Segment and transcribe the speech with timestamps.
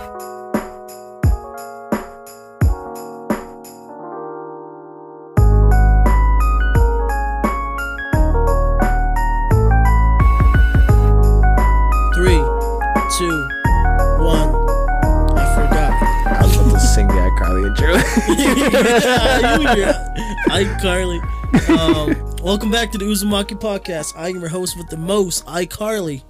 [0.00, 0.06] Three,
[13.18, 13.48] two,
[14.20, 14.48] one.
[15.36, 15.92] I forgot.
[16.24, 17.92] I was about to sing the iCarly intro.
[19.76, 20.14] yeah,
[20.48, 21.20] iCarly.
[21.68, 24.16] Um, welcome back to the Uzumaki podcast.
[24.16, 26.22] I am your host with the most, iCarly.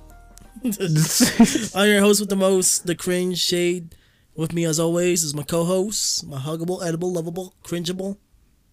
[1.75, 3.95] I'm your host with the most, the cringe shade.
[4.35, 8.17] With me, as always, is my co-host, my huggable, edible, lovable, cringeable.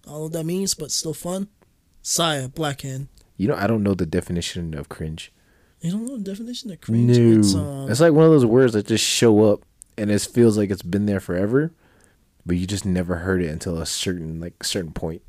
[0.08, 1.48] All of that means, but still fun.
[2.02, 3.08] Saya Blackhand.
[3.38, 5.34] you know, I don't know the definition of cringe.
[5.81, 7.18] You don't know the definition of cringe?
[7.18, 9.62] No, It's, it's, um, like one of those words that just show up,
[9.98, 11.72] and it feels like it's been there forever,
[12.45, 15.22] but you just never heard it until a certain like certain point.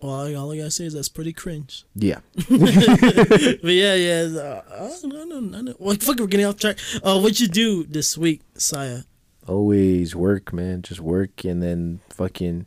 [0.00, 1.84] Well, all I gotta say is that's pretty cringe.
[1.94, 4.28] Yeah, but yeah, yeah.
[4.36, 5.58] Uh, I don't know.
[5.58, 5.74] I know.
[5.78, 6.78] Well, fuck, we're getting off track.
[7.02, 9.02] Uh, what you do this week, Saya?
[9.48, 10.82] always work, man.
[10.82, 12.66] Just work, and then fucking.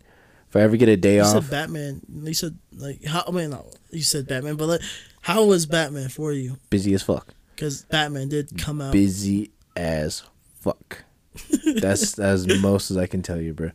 [0.50, 1.32] If I ever get a day off.
[1.32, 2.02] You off, said Batman.
[2.12, 3.24] You said like how?
[3.28, 4.82] I mean, no, you said Batman, but like,
[5.22, 6.58] how was Batman for you?
[6.70, 7.34] busy as fuck.
[7.56, 8.92] Because Batman did come out.
[8.92, 10.24] Busy as
[10.60, 11.04] fuck.
[11.76, 13.72] That's as most as I can tell you, bro.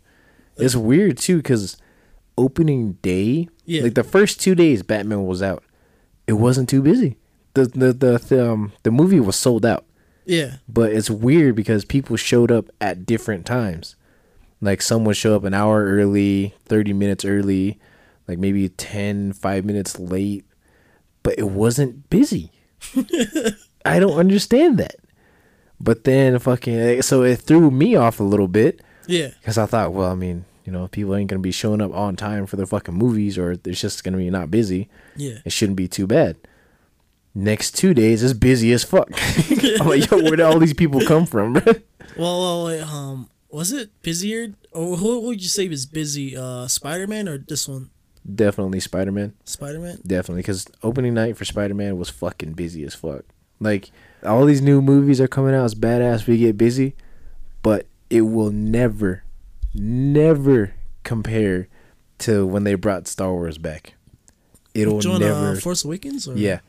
[0.58, 1.76] It's weird too, cause
[2.38, 3.82] opening day, Yeah.
[3.82, 5.62] like the first two days Batman was out,
[6.26, 7.16] it wasn't too busy.
[7.54, 9.84] The the the, the um the movie was sold out,
[10.24, 13.96] Yeah, but it's weird because people showed up at different times.
[14.60, 17.78] Like some would show up an hour early, 30 minutes early,
[18.26, 20.44] like maybe 10, 5 minutes late,
[21.22, 22.50] but it wasn't busy.
[23.84, 24.96] I don't understand that.
[25.78, 29.28] But then fucking so it threw me off a little bit yeah.
[29.40, 32.16] because I thought, well, I mean, you know, people ain't gonna be showing up on
[32.16, 34.88] time for their fucking movies, or it's just gonna be not busy.
[35.16, 35.38] Yeah.
[35.44, 36.36] It shouldn't be too bad.
[37.34, 39.08] Next two days is busy as fuck.
[39.80, 41.54] I'm like, yo, where did all these people come from?
[42.16, 44.54] Well, well, wait, um, was it busier?
[44.72, 46.36] Or who would you say was busy?
[46.36, 47.90] Uh, Spider Man or this one?
[48.34, 49.34] Definitely Spider Man.
[49.44, 49.98] Spider Man.
[50.06, 53.24] Definitely, because opening night for Spider Man was fucking busy as fuck.
[53.60, 53.90] Like
[54.24, 55.64] all these new movies are coming out.
[55.64, 56.26] It's badass.
[56.26, 56.96] We get busy,
[57.62, 59.22] but it will never,
[59.76, 60.72] never
[61.04, 61.68] compare
[62.18, 63.94] to when they brought Star Wars back.
[64.74, 65.52] It'll Join never.
[65.52, 66.28] uh, Force Awakens.
[66.28, 66.36] Or?
[66.36, 66.60] yeah,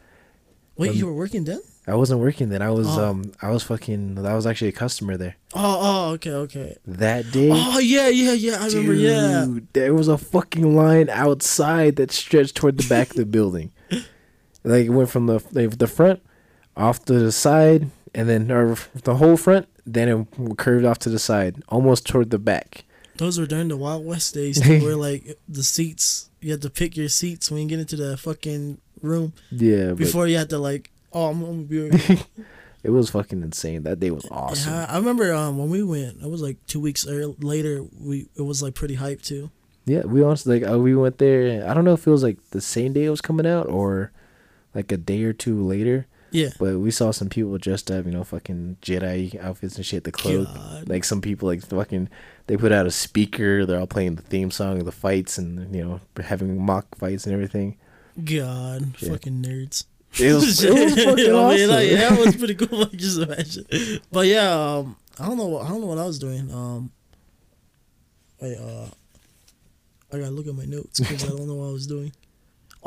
[0.77, 1.61] Wait, Um, you were working then?
[1.89, 2.61] I wasn't working then.
[2.61, 3.09] I was Oh.
[3.11, 4.19] um I was fucking.
[4.25, 5.77] I was actually a customer there Oh,
[6.09, 6.75] oh, okay, okay.
[6.85, 7.49] that day.
[7.53, 8.57] Oh yeah, yeah, yeah.
[8.61, 8.93] I remember.
[8.93, 9.47] Yeah.
[9.73, 13.71] There was a fucking line outside that stretched toward the back of the building.
[14.65, 16.21] Like it went from the like, the front
[16.75, 19.67] off to the side, and then or the whole front.
[19.85, 22.83] Then it curved off to the side, almost toward the back.
[23.17, 26.69] Those were during the Wild West days too, where like the seats, you had to
[26.69, 30.57] pick your seats when you get into the fucking room Yeah, before you had to
[30.57, 32.19] like, oh, I'm gonna be.
[32.83, 33.83] it was fucking insane.
[33.83, 34.73] That day was awesome.
[34.73, 36.21] Yeah, I remember um when we went.
[36.21, 37.83] It was like two weeks early, later.
[37.99, 39.51] We it was like pretty hype too.
[39.85, 41.67] Yeah, we honestly like uh, we went there.
[41.69, 44.11] I don't know if it was like the same day it was coming out or
[44.75, 46.07] like a day or two later.
[46.31, 46.49] Yeah.
[46.59, 50.03] But we saw some people dressed up, you know, fucking Jedi outfits and shit.
[50.03, 50.89] The cloak, God.
[50.89, 52.09] like some people, like fucking,
[52.47, 53.65] they put out a speaker.
[53.65, 57.25] They're all playing the theme song of the fights, and you know, having mock fights
[57.25, 57.77] and everything.
[58.23, 59.09] God, Yeah.
[59.11, 59.85] fucking nerds.
[60.19, 61.69] It was, it was fucking I mean, awesome.
[61.69, 62.79] like, that was pretty cool.
[62.79, 63.99] Like, just imagine.
[64.11, 65.47] But yeah, um, I don't know.
[65.47, 66.51] What, I don't know what I was doing.
[66.51, 66.91] Um,
[68.41, 68.87] wait, uh,
[70.11, 72.11] I gotta look at my notes because I don't know what I was doing.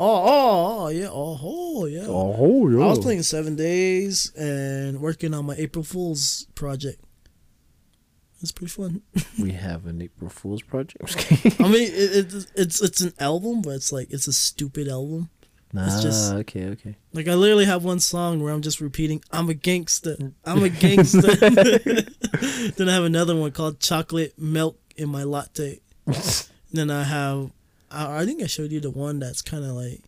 [0.03, 2.05] Oh, oh, oh, yeah, oh, oh, yeah.
[2.07, 2.83] Oh, yeah.
[2.83, 7.03] I was playing Seven Days and working on my April Fool's project.
[8.41, 9.03] It's pretty fun.
[9.39, 11.03] We have an April Fool's project.
[11.59, 15.29] I mean, it, it, it's it's an album, but it's like it's a stupid album.
[15.71, 16.95] nah, It's ah, just- okay, okay.
[17.13, 20.69] Like I literally have one song where I'm just repeating, "I'm a gangster, I'm a
[20.69, 21.21] gangster."
[22.77, 25.81] then I have another one called "Chocolate Milk in My Latte."
[26.73, 27.51] then I have,
[27.91, 30.01] I, I think I showed you the one that's kind of like,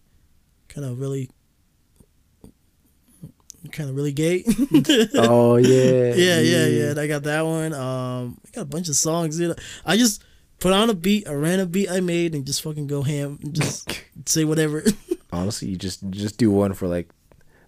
[0.70, 1.30] kind of really,
[3.72, 4.44] kind of really gay.
[5.16, 6.90] oh yeah, yeah, yeah, yeah.
[6.92, 7.74] and I got that one.
[7.74, 9.40] Um, I got a bunch of songs.
[9.40, 9.56] You know,
[9.86, 10.24] I just
[10.60, 13.54] put on a beat, a random beat I made, and just fucking go ham, and
[13.54, 14.84] just say whatever.
[15.32, 17.10] Honestly, you just just do one for like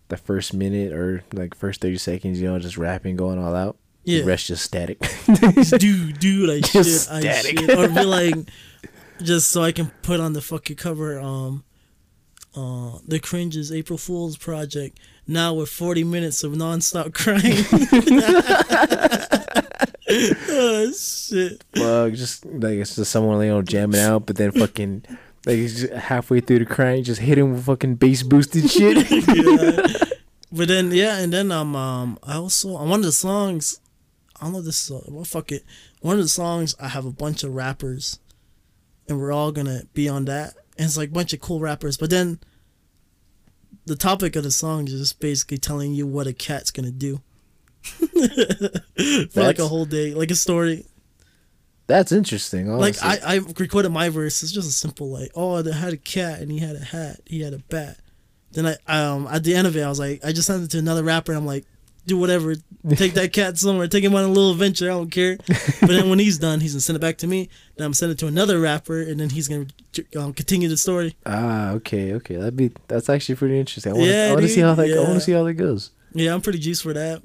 [0.08, 2.40] the first minute or like first thirty seconds.
[2.40, 3.78] You know, just rapping, going all out.
[4.04, 4.20] Yeah.
[4.20, 5.00] The rest just static.
[5.80, 7.60] dude, dude, like Just shit, I static.
[7.60, 8.36] shit, or be like,
[9.22, 11.20] just so I can put on the fucking cover.
[11.20, 11.64] Um,
[12.56, 17.42] uh, the cringes April Fool's project now with forty minutes of nonstop crying.
[20.50, 21.64] oh shit!
[21.76, 25.04] Fuck, just like it's just someone you know jamming out, but then fucking
[25.46, 29.10] like it's just halfway through the crying, just hit him with fucking bass boosted shit.
[29.36, 29.88] Yeah.
[30.52, 33.82] But then yeah, and then um, um I also on one of the songs,
[34.40, 35.66] I don't know this is well fuck it.
[36.00, 38.20] One of the songs I have a bunch of rappers,
[39.08, 40.56] and we're all gonna be on that.
[40.78, 42.40] And it's like a bunch of cool rappers, but then
[43.86, 47.22] the topic of the song is just basically telling you what a cat's gonna do
[47.84, 50.86] for like a whole day, like a story.
[51.88, 52.68] That's interesting.
[52.68, 54.42] Like I, I recorded my verse.
[54.42, 57.20] It's just a simple like, oh, they had a cat and he had a hat.
[57.26, 58.00] He had a bat.
[58.52, 60.72] Then I um at the end of it, I was like, I just sent it
[60.72, 61.32] to another rapper.
[61.32, 61.66] And I'm like,
[62.06, 62.56] do whatever.
[62.96, 63.88] Take that cat somewhere.
[63.88, 64.86] Take him on a little adventure.
[64.86, 65.38] I don't care.
[65.82, 67.50] But then when he's done, he's gonna send it back to me.
[67.78, 69.66] Then I'm send it to another rapper, and then he's gonna
[70.18, 71.16] um, continue the story.
[71.26, 72.36] ah, okay, okay.
[72.36, 73.92] That'd be that's actually pretty interesting.
[73.92, 74.90] I want Yeah, I want to see how that.
[74.90, 75.92] I wanna see how that goes.
[76.14, 77.22] Yeah, I'm pretty juiced for that.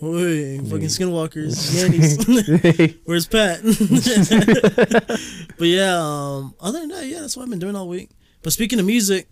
[0.00, 1.28] Oi, fucking Mm.
[1.28, 2.94] skinwalkers.
[3.04, 3.60] Where's Pat?
[5.58, 8.10] but yeah, um, other than that, yeah, that's what I've been doing all week.
[8.42, 9.28] But speaking of music,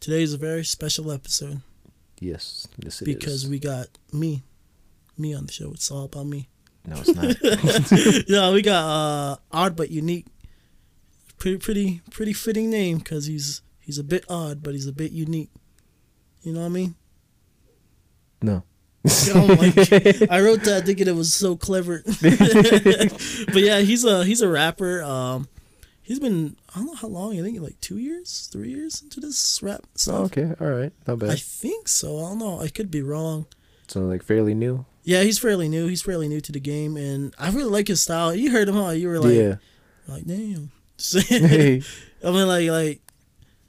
[0.00, 1.60] today is a very special episode
[2.20, 3.50] yes, yes, because is.
[3.50, 4.42] we got me,
[5.16, 5.70] me on the show.
[5.72, 6.48] It's all about me.
[6.86, 8.24] No, it's not.
[8.28, 10.26] yeah, we got uh, odd but unique.
[11.38, 15.12] Pretty, pretty, pretty fitting name because he's he's a bit odd, but he's a bit
[15.12, 15.50] unique.
[16.42, 16.94] You know what I mean?
[18.42, 18.64] no.
[19.34, 19.46] Oh
[20.30, 22.02] I wrote that thinking it was so clever.
[22.22, 25.02] but yeah, he's a he's a rapper.
[25.02, 25.48] Um,
[26.08, 27.38] he's been I don't know how long.
[27.38, 30.14] I think like two years, three years into this rap oh, stuff.
[30.14, 31.30] Oh, okay, all right, not bad.
[31.30, 32.18] I think so.
[32.24, 32.60] I don't know.
[32.60, 33.46] I could be wrong.
[33.86, 34.86] So like fairly new.
[35.04, 35.86] Yeah, he's fairly new.
[35.86, 38.34] He's fairly new to the game, and I really like his style.
[38.34, 38.90] You heard him, huh?
[38.90, 39.56] You were like, yeah.
[40.08, 40.72] like damn.
[40.98, 41.82] Hey.
[42.24, 43.00] I mean, like, like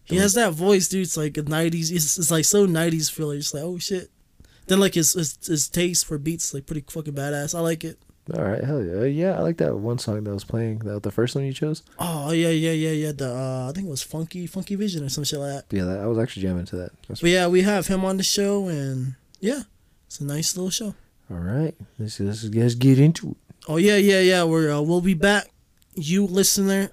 [0.06, 1.04] he has that voice, dude.
[1.04, 1.92] It's like a '90s.
[1.92, 3.32] It's, it's like so '90s feel.
[3.32, 4.10] It's like, oh shit.
[4.68, 7.54] Then like his, his his taste for beats like pretty fucking badass.
[7.54, 8.00] I like it.
[8.36, 9.38] All right, hell yeah, yeah.
[9.38, 10.80] I like that one song that was playing.
[10.80, 11.82] That the first one you chose.
[11.98, 13.12] Oh yeah, yeah, yeah, yeah.
[13.12, 15.76] The uh, I think it was Funky Funky Vision or some shit like that.
[15.76, 16.92] Yeah, that, I was actually jamming to that.
[17.08, 19.62] That's, But yeah, we have him on the show, and yeah,
[20.08, 20.94] it's a nice little show.
[21.32, 23.38] all right, let's let's let's get into it.
[23.68, 24.44] Oh yeah, yeah, yeah.
[24.44, 25.50] We're uh, we'll be back.
[25.96, 26.92] You listener,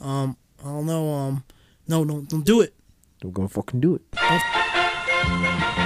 [0.00, 1.44] um, I don't know, um,
[1.86, 2.74] no, no, don't do it.
[3.22, 4.02] We're gonna fucking do it.
[4.12, 5.85] SB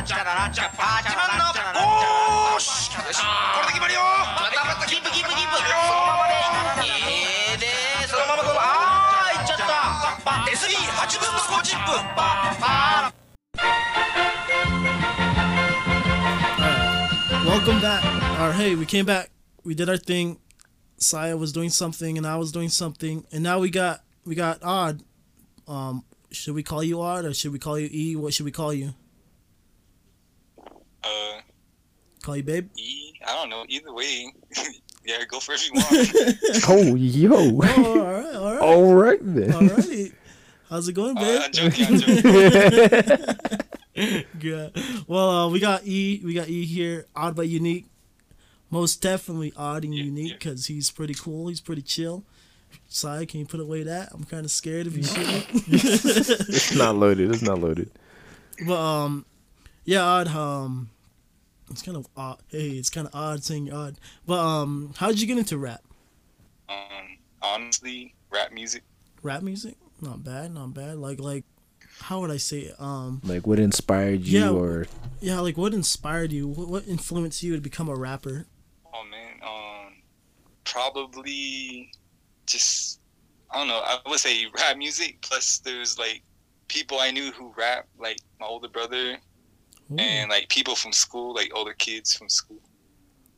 [0.00, 1.44] 八番の
[1.76, 5.68] おーしよしこれで決まりよまたまたキープキープキープその
[6.06, 7.66] ままでええで
[8.08, 9.64] そのままこのあーいっちゃった
[10.50, 13.12] SB8 分の5チップパパ
[17.44, 18.02] Welcome back.
[18.40, 19.30] Or hey, we came back.
[19.64, 20.38] We did our thing.
[20.98, 24.62] Saya was doing something, and I was doing something, and now we got we got
[24.62, 25.02] odd.
[25.68, 28.16] Um, should we call you odd or should we call you E?
[28.16, 28.94] What should we call you?
[31.03, 31.39] Uh,
[32.23, 32.69] Call you babe?
[32.77, 33.65] E, I don't know.
[33.67, 34.31] Either way,
[35.05, 36.65] yeah, go for if you want.
[36.69, 37.31] Oh yo.
[37.33, 39.53] Oh, all right, all right, All right then.
[39.53, 40.11] all righty.
[40.69, 41.41] How's it going, uh, babe?
[41.45, 41.85] I'm joking.
[41.87, 43.35] I'm joking.
[44.39, 44.69] Yeah.
[45.05, 46.21] Well, uh, we got E.
[46.23, 47.05] We got E here.
[47.15, 47.87] Odd but unique.
[48.69, 50.35] Most definitely odd and Yeah, unique yeah.
[50.37, 51.49] because he's pretty cool.
[51.49, 52.23] He's pretty chill.
[52.87, 54.09] Sai, can you put away that?
[54.13, 55.45] I'm kind of scared if you shoot me.
[55.67, 57.31] It's not loaded.
[57.31, 57.91] It's not loaded.
[58.65, 59.25] But um,
[59.83, 60.27] yeah, odd.
[60.29, 60.89] Um,
[61.71, 62.39] it's kind of odd.
[62.49, 63.97] Hey, it's kind of odd saying odd.
[64.25, 65.81] But um, how did you get into rap?
[66.69, 68.83] Um, honestly, rap music.
[69.23, 69.75] Rap music?
[70.01, 70.53] Not bad.
[70.53, 70.97] Not bad.
[70.97, 71.43] Like like,
[71.99, 72.75] how would I say it?
[72.79, 74.49] Um, Like what inspired you Yeah.
[74.51, 74.87] or
[75.19, 76.47] yeah, like what inspired you?
[76.47, 78.47] What, what influenced you to become a rapper?
[78.93, 79.93] Oh man, um,
[80.65, 81.91] probably
[82.47, 82.99] just
[83.51, 83.81] I don't know.
[83.83, 85.17] I would say rap music.
[85.21, 86.23] Plus, there's like
[86.67, 89.17] people I knew who rap, like my older brother
[89.91, 92.59] Ooh, and like people from school, like older kids from school.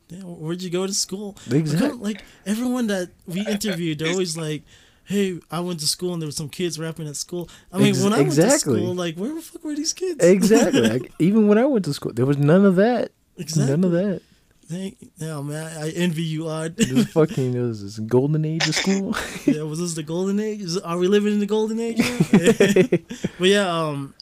[0.08, 1.36] damn, where'd you go to school?
[1.50, 1.88] Exactly.
[1.90, 4.62] Like, like everyone that we interviewed, they're always like.
[5.06, 7.50] Hey, I went to school and there were some kids rapping at school.
[7.70, 10.24] I mean, Ex- when I went to school, like, where the fuck were these kids?
[10.24, 10.80] exactly?
[10.88, 13.12] like, even when I went to school, there was none of that.
[13.36, 13.70] exactly.
[13.76, 14.22] None of that.
[14.66, 16.78] Thank, yeah, man, I envy you, Odd.
[16.78, 19.14] This fucking it was this golden age of school.
[19.44, 20.62] yeah, was this the golden age?
[20.62, 21.98] Is, are we living in the golden age?
[21.98, 22.98] now?
[23.38, 24.14] but yeah, um,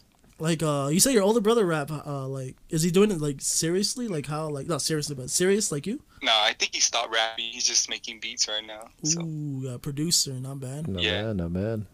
[0.43, 1.91] like uh, you say your older brother rap.
[1.91, 4.09] Uh, like, is he doing it like seriously?
[4.09, 4.49] Like how?
[4.49, 6.03] Like not seriously, but serious like you?
[6.23, 7.45] No, I think he stopped rapping.
[7.47, 8.89] He's just making beats right now.
[9.05, 10.89] So Ooh, uh, producer, not bad.
[10.89, 11.23] not Yeah.
[11.23, 11.87] bad, not bad.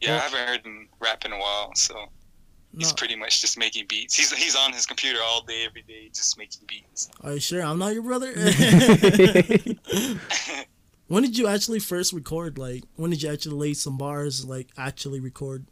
[0.00, 1.72] yeah, Well- I haven't heard him rap in a while.
[1.74, 1.94] So
[2.76, 4.14] he's No, pretty much just making beats.
[4.16, 7.08] He's he's on his computer all day, every day, just making beats.
[7.22, 8.32] are you sure I'm not your brother?
[11.08, 12.58] when did you actually first record?
[12.58, 14.44] Like, when did you actually lay some bars?
[14.44, 15.66] Like, actually record?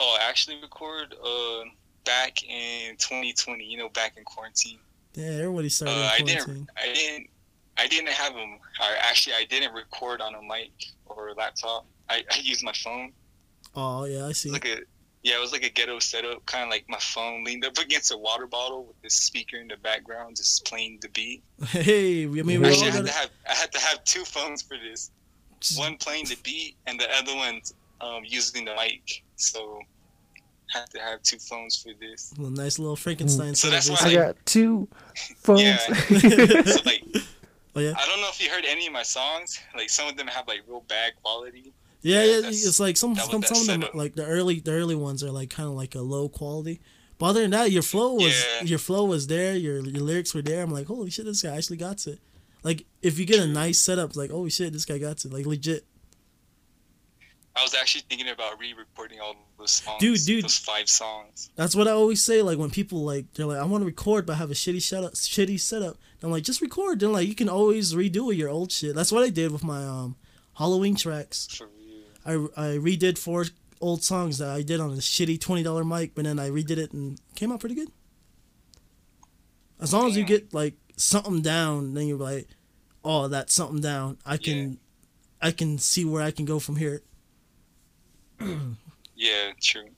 [0.00, 1.64] Oh, I actually record uh
[2.04, 3.64] back in 2020.
[3.64, 4.78] You know, back in quarantine.
[5.14, 6.68] Yeah, everybody started Uh, I didn't.
[6.76, 7.30] I didn't.
[7.78, 8.58] I didn't have them.
[8.80, 10.72] I, actually, I didn't record on a mic
[11.06, 11.86] or a laptop.
[12.10, 13.12] I, I used my phone.
[13.74, 14.50] Oh yeah, I see.
[14.50, 14.78] Like a
[15.22, 18.12] Yeah, it was like a ghetto setup, kind of like my phone leaned up against
[18.12, 21.42] a water bottle with this speaker in the background, just playing the beat.
[21.68, 24.76] Hey, I mean, Actually, I had to have I had to have two phones for
[24.76, 25.10] this.
[25.76, 27.60] One playing the beat, and the other one
[28.00, 29.22] um, using the mic.
[29.36, 29.80] So,
[30.68, 32.32] had to have two phones for this.
[32.38, 33.54] a nice little Frankenstein.
[33.54, 34.86] So setup that's why- I got two
[35.38, 35.62] phones.
[35.62, 35.76] Yeah.
[36.62, 37.02] so like,
[37.76, 39.60] Oh yeah, I don't know if you heard any of my songs.
[39.76, 41.72] Like some of them have like real bad quality.
[42.02, 42.48] yeah, Yeah, yeah.
[42.48, 43.94] It's like some some, that some of them setup.
[43.94, 46.80] like the early the early ones are like kind of like a low quality.
[47.18, 48.64] But other than that, your flow was Yeah.
[48.64, 49.54] your flow was there.
[49.54, 50.62] Your your lyrics were there.
[50.64, 52.18] I'm like, holy shit, this guy actually got it.
[52.64, 55.32] Like if you get a nice setup, like holy shit, this guy got it.
[55.32, 55.84] Like legit.
[57.56, 60.00] I was actually thinking about re-recording all those songs.
[60.00, 60.44] Dude, dude.
[60.44, 61.50] those five songs.
[61.56, 62.42] That's what I always say.
[62.42, 64.82] Like when people like they're like, I want to record, but I have a shitty
[64.82, 65.14] setup.
[65.14, 65.96] Shitty setup.
[66.22, 67.00] I'm like, just record.
[67.00, 68.94] Then like you can always redo your old shit.
[68.94, 70.16] That's what I did with my um
[70.56, 71.48] Halloween tracks.
[71.48, 72.48] For real.
[72.56, 73.46] I I redid four
[73.80, 76.76] old songs that I did on a shitty twenty dollar mic, but then I redid
[76.78, 77.88] it and came out pretty good.
[79.80, 82.48] As long as you get like something down, then you're like,
[83.04, 84.18] oh, that's something down.
[84.26, 84.78] I can,
[85.40, 87.02] I can see where I can go from here.
[89.16, 89.88] Yeah, true.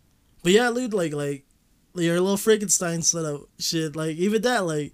[0.43, 1.45] But yeah, dude, like like
[1.95, 4.93] your little Frankenstein setup shit, like even that, like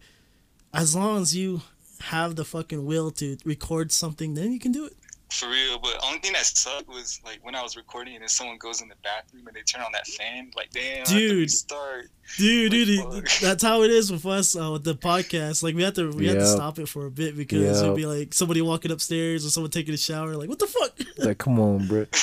[0.74, 1.62] as long as you
[2.02, 4.92] have the fucking will to record something, then you can do it.
[5.30, 8.28] For real, but only thing that sucked was like when I was recording and then
[8.28, 11.50] someone goes in the bathroom and they turn on that fan, like damn, Dude.
[11.50, 12.08] start.
[12.36, 13.40] Dude, Like, dude, fuck.
[13.40, 15.62] that's how it is with us uh, with the podcast.
[15.62, 17.84] Like we have to we have to stop it for a bit because Yep.
[17.84, 20.34] it'd be like somebody walking upstairs or someone taking a shower.
[20.36, 20.92] Like what the fuck?
[21.16, 22.04] Like, come on, bro.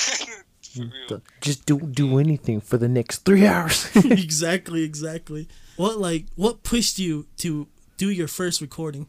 [0.76, 1.22] For real.
[1.40, 3.88] Just don't do anything for the next three hours.
[3.96, 5.48] exactly, exactly.
[5.76, 9.08] What like what pushed you to do your first recording?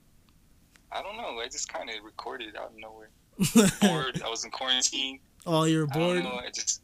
[0.91, 1.39] I don't know.
[1.39, 3.09] I just kind of recorded out of nowhere.
[3.81, 4.21] Bored.
[4.25, 5.19] I was in quarantine.
[5.45, 6.24] oh, you're I don't bored.
[6.24, 6.39] know.
[6.43, 6.81] I just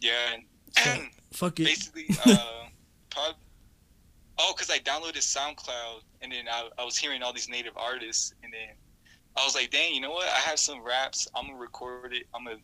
[0.00, 0.36] yeah.
[0.76, 1.00] Fuck.
[1.32, 1.64] Fuck it.
[1.64, 2.66] basically, uh,
[3.10, 3.34] prob-
[4.38, 8.32] oh, because I downloaded SoundCloud and then I, I was hearing all these native artists,
[8.42, 8.74] and then
[9.36, 10.28] I was like, dang, you know what?
[10.28, 11.28] I have some raps.
[11.34, 12.26] I'm gonna record it.
[12.34, 12.56] I'm gonna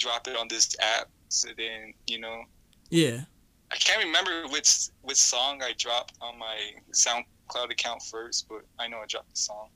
[0.00, 1.08] drop it on this app.
[1.28, 2.42] So then, you know,
[2.90, 3.20] Yeah.
[3.70, 6.56] I can't remember which which song I dropped on my
[6.92, 9.68] SoundCloud account first, but I know I dropped the song.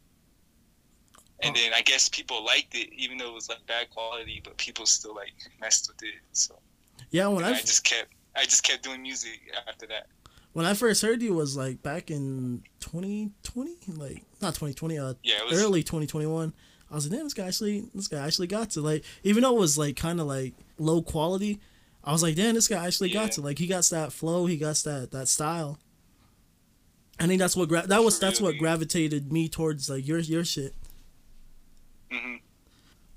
[1.43, 1.61] And Oh.
[1.61, 4.87] then I guess people liked it, even though it was like bad quality, but people
[4.87, 6.21] still like messed with it.
[6.33, 6.59] So
[7.11, 10.07] Yeah, when I I just kept I just kept doing music after that.
[10.54, 15.43] when I first heard you was like back in 2020, like not 2020, uh, Yeah,
[15.45, 16.52] was early 2021.
[16.95, 19.57] I was like, damn, this guy actually, this guy actually got to like, even though
[19.57, 21.59] it was like kind of like low quality,
[22.05, 24.57] I was like, damn, this guy actually got to like, he got that flow, he
[24.57, 25.81] got that that style.
[27.19, 30.45] I think that's what gra- that was that's what gravitated me towards like your your
[30.45, 30.73] shit.
[32.13, 32.37] hmm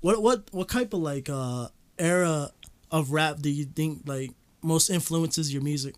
[0.00, 1.68] What what what type of like uh
[2.00, 2.50] era
[2.90, 5.94] of rap do you think like most influences your music?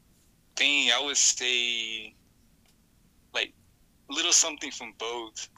[0.57, 0.91] thing.
[0.91, 2.15] I would say
[3.33, 3.55] like
[4.11, 5.49] a little something from both.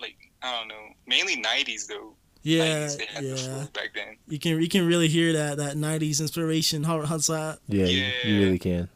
[0.00, 2.14] Like I don't know, mainly '90s though.
[2.42, 3.36] Yeah, 90s, they had yeah.
[3.36, 4.16] flow back then.
[4.28, 6.84] You can you can really hear that that '90s inspiration.
[6.84, 7.60] How how's that?
[7.66, 8.88] yeah, You, you really can.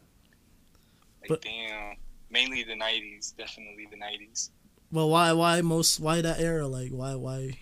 [1.21, 1.95] Like But- damn,
[2.29, 4.51] mainly the '90s, definitely the '90s.
[4.91, 6.67] Well, why why most why that era?
[6.67, 7.59] Like why why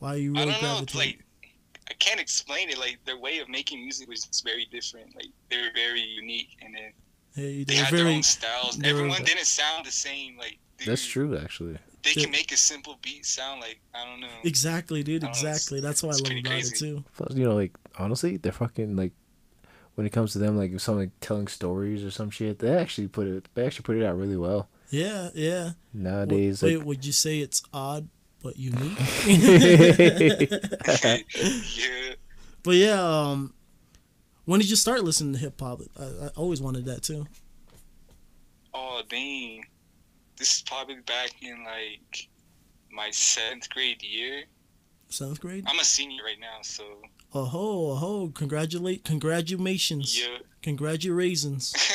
[0.00, 1.24] why you I really don't know, like
[1.88, 2.78] I can't explain it.
[2.78, 5.14] Like their way of making music was just very different.
[5.14, 6.92] Like they were very unique, and then
[7.34, 8.78] hey, they they're had their very own styles.
[8.78, 10.36] were- Everyone didn't sound the same.
[10.38, 11.78] Like dude, That's true, actually.
[12.02, 12.22] They Yeah.
[12.24, 14.28] can make a simple beat sound like I don't know.
[14.44, 15.22] exactly, dude.
[15.24, 15.80] I don't know, Exactly.
[15.80, 17.04] That's what I love pretty about it too.
[17.16, 19.12] Plus, you know, like honestly, they're fucking like
[19.96, 22.70] when it comes to them, like if someone like, telling stories or some shit, they
[22.74, 23.48] actually put it.
[23.54, 25.72] They actually put it out really well Yeah, yeah.
[25.92, 26.62] nowadays.
[26.62, 28.08] Wait, like, would you say it's odd
[28.42, 28.96] but unique?
[29.26, 31.16] yeah.
[32.62, 33.52] but yeah, um,
[34.44, 35.80] when did you start listening to hip hop?
[35.98, 37.26] I, I always wanted that too.
[38.74, 39.64] Oh dang.
[40.36, 42.28] This is probably back in like
[42.90, 44.44] my seventh grade year.
[45.08, 45.64] Seventh grade.
[45.66, 46.84] I'm a senior right now, so
[47.32, 48.28] Oh ho, oh ho!
[48.34, 50.38] Congratulate, congratulations, yeah.
[50.62, 51.72] congratulations.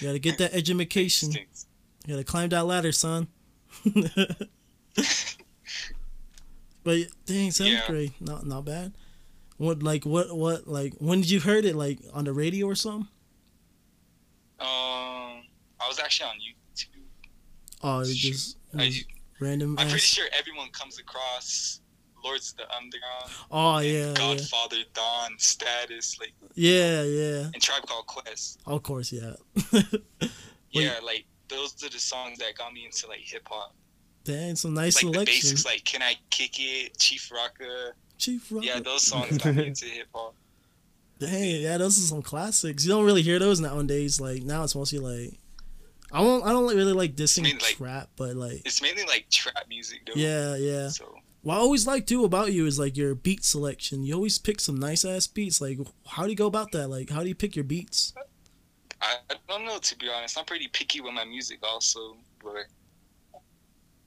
[0.00, 1.32] You gotta get that education.
[1.32, 3.28] You gotta climb that ladder, son.
[6.84, 7.86] but dang, seventh Yeah.
[7.86, 8.92] grade, not not bad.
[9.62, 11.76] What like what what like when did you heard it?
[11.76, 13.06] Like on the radio or something?
[14.58, 17.02] Um, I was actually on YouTube.
[17.80, 18.92] Oh, it just I,
[19.38, 19.76] random.
[19.78, 21.80] I'm pretty sure everyone comes across
[22.24, 27.50] Lords of the Underground, Oh yeah, yeah, Godfather, Don, Status, like, yeah, yeah.
[27.54, 28.58] and Tribe Called Quest.
[28.66, 29.34] Of course, yeah.
[30.72, 33.76] Yeah, like those are the songs that got me into like hip hop.
[34.24, 37.92] Dang, some nice Like the basics, like Can I Kick It, Chief Rocka.
[38.22, 38.52] Chief.
[38.60, 40.34] Yeah, those songs got me into hip hop.
[41.18, 42.84] Dang, yeah, those are some classics.
[42.84, 44.20] You don't really hear those nowadays.
[44.20, 45.38] Like now, it's mostly like
[46.12, 49.26] I don't I don't really like dissing mean, like- trap, but like It's mainly like
[49.30, 50.12] trap music though.
[50.14, 50.88] yeah, yeah.
[50.88, 51.12] So
[51.42, 54.04] What I always like too about you is like your beat selection.
[54.04, 55.60] You always pick some nice ass beats.
[55.60, 56.88] Like, how do you go about that?
[56.88, 58.14] Like, how do you pick your beats?
[59.00, 60.38] I, I don't know to be honest.
[60.38, 62.66] I'm pretty picky with my music also, but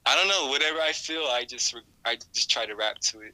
[0.06, 0.48] I don't know.
[0.50, 3.34] Whatever I feel, I just I just try to rap to it.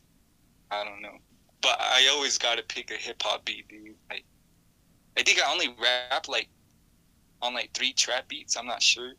[0.72, 1.18] I don't know,
[1.62, 3.96] but I always gotta pick a hip hop beat, dude.
[4.10, 4.24] Like,
[5.18, 6.48] I think I only rap like
[7.42, 8.56] on like three trap beats.
[8.56, 9.14] I'm not sure,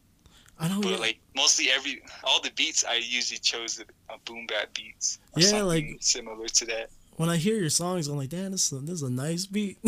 [0.59, 0.80] I know.
[0.80, 5.18] but like mostly every all the beats I usually chose the uh, boom bap beats.
[5.37, 6.90] Yeah, like- similar to that.
[7.16, 9.47] when I hear your songs, I'm like, damn, this is a, this is a nice
[9.47, 9.78] beat.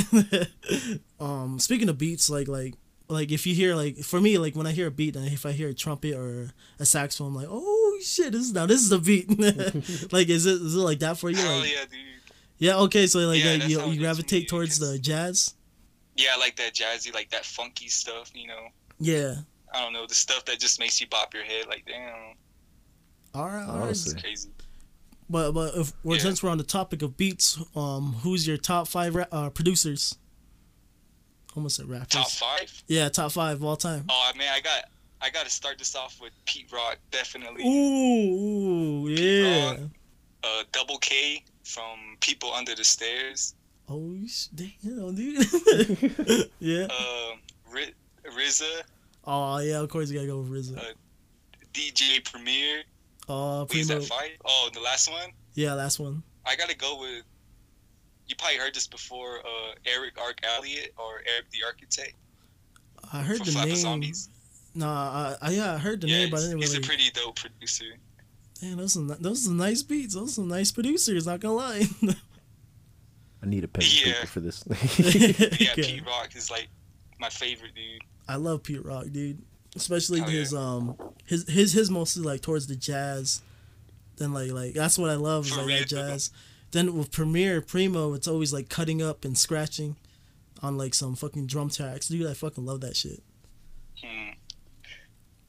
[1.21, 2.75] um, speaking of beats, like like
[3.09, 5.47] like if you hear like for me, like when I hear a beat and if
[5.47, 8.81] I hear a trumpet or a saxophone, I'm like, oh shit, this is now this
[8.81, 9.29] is the beat.
[10.13, 11.37] like, is it is it like that for you?
[11.37, 12.01] Hell Like, yeah, dude.
[12.59, 15.55] yeah, okay, so like Yeah, uh, you you gravitate me, towards the jazz.
[16.17, 18.31] Yeah, I like that jazzy, like that funky stuff.
[18.35, 18.69] You know,
[19.01, 19.35] Yeah.
[19.73, 21.67] I don't know the stuff that just makes you bop your head.
[21.67, 22.35] Like, damn,
[23.35, 23.83] All right, all right.
[23.83, 24.13] Honestly.
[24.13, 24.51] it's crazy.
[25.29, 26.23] But but if we're Yeah.
[26.23, 30.17] since we're on the topic of beats, um, who's your top five ra- uh, producers?
[31.57, 32.09] Almost said rappers.
[32.09, 32.83] Top five.
[32.89, 34.05] Yeah, top five of all time.
[34.09, 34.85] Oh man, I got
[35.21, 37.63] I got to start this off with Pete Rock, definitely.
[37.65, 39.71] Ooh, ooh, yeah.
[39.71, 39.81] Rock.
[40.43, 43.55] Uh, Double K from People Under the Stairs.
[43.89, 45.47] Oh, sh- damn, dude.
[46.59, 46.85] yeah.
[46.85, 47.39] Um,
[47.73, 48.83] R- RZA,
[49.27, 49.81] Oh, yeah.
[49.81, 50.79] Of course, you gotta go with RZA.
[50.79, 50.83] Uh,
[51.73, 52.83] DJ Premier.
[53.29, 54.11] Oh, Wait, is that?
[54.45, 55.31] Oh, the last one.
[55.55, 56.23] Yeah, last one.
[56.45, 57.25] I gotta go with.
[58.27, 59.39] You probably heard this before.
[59.39, 62.15] Uh, Erick Arc Elliott or Erick the Architect
[63.13, 63.83] I heard from the Flatbush name.
[63.83, 64.29] Zombies.
[64.75, 66.85] Nah, I, I, yeah, I heard the Yeah, name, but I he's, didn't he's really.
[66.85, 67.85] a pretty dope producer.
[68.63, 70.15] Man, those are those are nice beats.
[70.15, 71.27] Those are some nice producers.
[71.27, 71.85] Not gonna lie.
[73.43, 74.13] I need a pen and Yeah.
[74.15, 74.65] paper for this.
[75.61, 75.83] Yeah, Okay.
[75.83, 76.69] Pete Rock is like
[77.21, 78.01] my favorite dude.
[78.29, 79.43] I love Pete Rock, dude.
[79.77, 80.59] Especially Hell his yeah.
[80.61, 80.97] um
[81.27, 83.43] his his his mostly like towards the jazz.
[84.17, 86.31] Then like like that's what I love is like that jazz.
[86.71, 89.97] Then with Premier Primo, it's always like cutting up and scratching
[90.63, 92.09] on like some fucking drum tracks.
[92.09, 93.23] Dude, I fucking love that shit.
[94.03, 94.31] Hmm.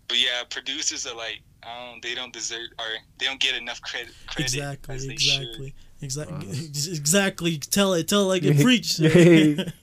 [0.07, 2.85] But yeah, producers are like, I don't, they don't deserve or
[3.17, 4.13] they don't get enough credit.
[4.27, 5.73] credit Exactly, as they exactly.
[6.01, 6.35] Exactly.
[6.35, 6.87] Honest.
[6.89, 7.57] Exactly.
[7.57, 8.07] Tell it.
[8.07, 8.99] Tell it like it preach.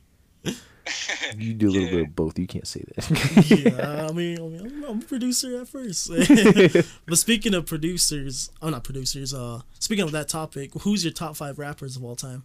[1.39, 1.91] You do a little Yeah.
[1.95, 2.39] bit of both.
[2.39, 3.47] You can't say that.
[3.49, 6.11] yeah, I mean, I mean, I'm, I'm a producer at first.
[7.07, 9.33] but speaking of producers, oh, not producers.
[9.33, 12.45] Uh, speaking of that topic, who's your top five rappers of all time?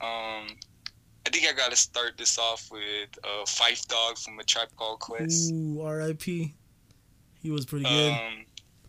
[0.00, 0.46] Um,
[1.26, 5.00] I think I gotta start this off with uh, Phife Dawg from A Tribe Called
[5.00, 5.52] Quest.
[5.52, 6.54] Ooh, R.I.P.
[7.44, 8.12] He was pretty good.
[8.12, 8.44] Um,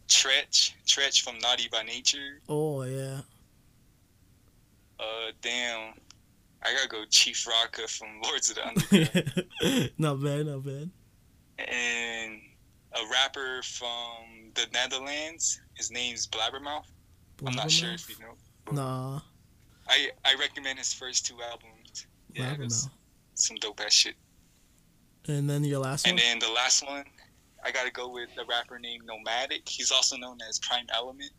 [0.07, 2.39] Treach, Treach from Naughty by Nature.
[2.49, 3.19] oh yeah.
[4.97, 5.93] Uh, damn,
[6.63, 9.91] I gotta go Chief Rocka from Lords of the Underground.
[9.97, 10.89] not bad, not bad.
[11.59, 12.39] and
[12.93, 15.59] a rapper from the Netherlands.
[15.73, 16.85] His name's Blabbermouth.
[17.45, 18.35] I'm not sure if you know.
[18.71, 19.19] Nah,
[19.89, 22.07] I I recommend his first two albums.
[22.33, 22.89] Yeah, Blabbermouth.
[23.33, 24.15] some dope ass shit.
[25.27, 26.23] And then your last And one.
[26.23, 27.03] then the last one,
[27.65, 29.67] I gotta go with a rapper named Nomadic.
[29.67, 31.31] He's also known as Prime Element.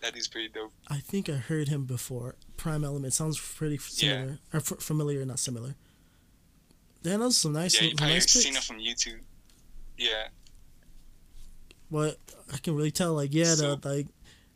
[0.00, 0.72] That is pretty dope.
[0.88, 2.36] I think I heard him before.
[2.56, 5.74] Prime Element sounds pretty similar or f- familiar, not similar.
[7.02, 9.20] Damn, those are some nice, Yeah, you probably nice seen it from YouTube.
[9.96, 10.28] Yeah,
[11.88, 12.18] What
[12.52, 14.06] I can really tell, like, yeah, So- the like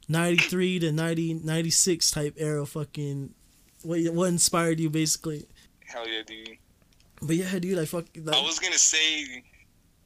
[0.09, 3.35] ninety three to 90, 96 type era, fucking
[3.83, 5.47] what what inspired you basically.
[5.87, 6.57] hell yeah, dude.
[7.23, 8.07] But yeah, dude, I fuck.
[8.17, 9.45] Like, I was gonna say,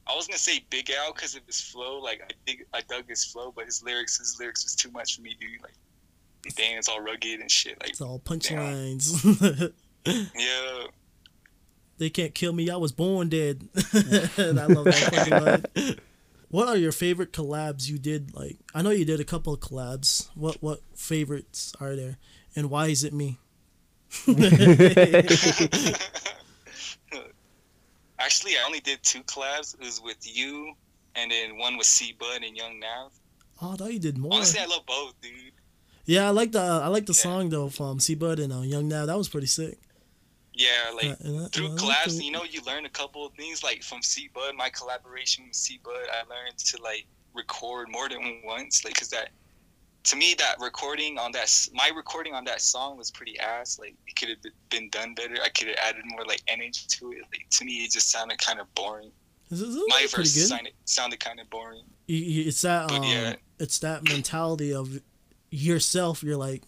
[0.07, 1.99] I was gonna say Big L because of his flow.
[1.99, 5.15] Like I dig, I dug his flow, but his lyrics, his lyrics was too much
[5.15, 5.61] for me, dude.
[5.61, 7.79] Like, dang, it's all rugged and shit.
[7.81, 9.73] Like, it's all punchlines.
[10.05, 10.87] yeah,
[11.97, 12.69] they can't kill me.
[12.69, 13.67] I was born dead.
[14.37, 15.99] and I love that fucking line.
[16.49, 18.33] What are your favorite collabs you did?
[18.35, 20.29] Like, I know you did a couple of collabs.
[20.35, 22.17] What what favorites are there,
[22.55, 23.39] and why is it me?
[28.25, 29.75] Actually, I only did two collabs.
[29.75, 30.73] It was with you,
[31.15, 33.11] and then one with C Bud and Young Nav.
[33.61, 34.33] Oh, I thought you did more.
[34.33, 35.53] Honestly, I love both, dude.
[36.05, 37.21] Yeah, I like the I like the Yeah.
[37.27, 39.07] song though from C Bud and uh, Young Nav.
[39.07, 39.77] That was pretty sick.
[40.53, 41.15] Yeah, like Uh,
[41.49, 43.63] through and I like collabs, you know, you learn a couple of things.
[43.63, 48.07] Like from C Bud, my collaboration with C Bud, I learned to like record more
[48.09, 48.83] than once.
[48.85, 49.29] Like, cause that
[50.05, 53.79] to me, that recording on that my recording on that song was pretty ass.
[53.79, 54.37] Like, it could have
[54.69, 55.35] been done better.
[55.43, 57.23] I could have added more like energy to it.
[57.31, 59.11] Like, to me, it just sounded kind of boring.
[59.51, 61.83] My verse sounded sounded kind of boring.
[62.07, 63.35] It's that um, yeah.
[63.59, 64.99] it's that mentality of
[65.49, 66.23] yourself.
[66.23, 66.63] You're like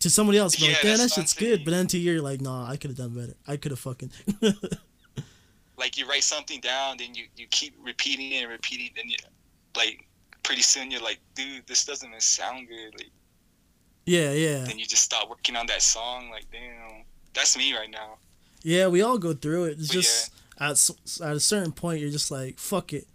[0.00, 1.64] to somebody else, be like, Yeah, damn, that that's what I'm shit's good.
[1.64, 3.34] But then to you, you're like, nah, I could have done better.
[3.46, 4.10] I could have fucking.
[5.78, 9.16] like you write something down, then you you keep repeating it and repeating, and you
[9.76, 10.06] like
[10.42, 12.94] pretty soon you're like, dude, this doesn't even sound good.
[12.98, 13.10] Like
[14.06, 16.30] yeah, yeah, then you just stop working on that song.
[16.30, 18.16] Like damn, that's me right now.
[18.62, 18.88] yeah.
[18.88, 19.78] We all go through it.
[19.78, 20.90] It's But just at
[21.26, 23.06] at a certain point, you're just like, fuck it.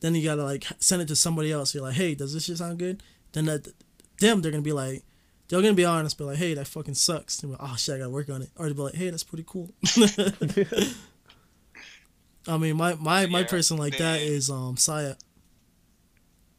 [0.00, 1.74] Then you gotta like send it to somebody else.
[1.74, 3.02] You're like, hey, does this shit sound good?
[3.32, 3.68] Then that
[4.20, 5.02] them they're gonna be like.
[5.48, 7.38] They're gonna be honest, but like, hey, that fucking sucks.
[7.38, 8.50] They're like, oh shit, I gotta work on it.
[8.56, 9.70] Or they'll be like, hey, that's pretty cool.
[12.46, 15.14] I mean, my my, my Yeah, person like that then- is um Saya.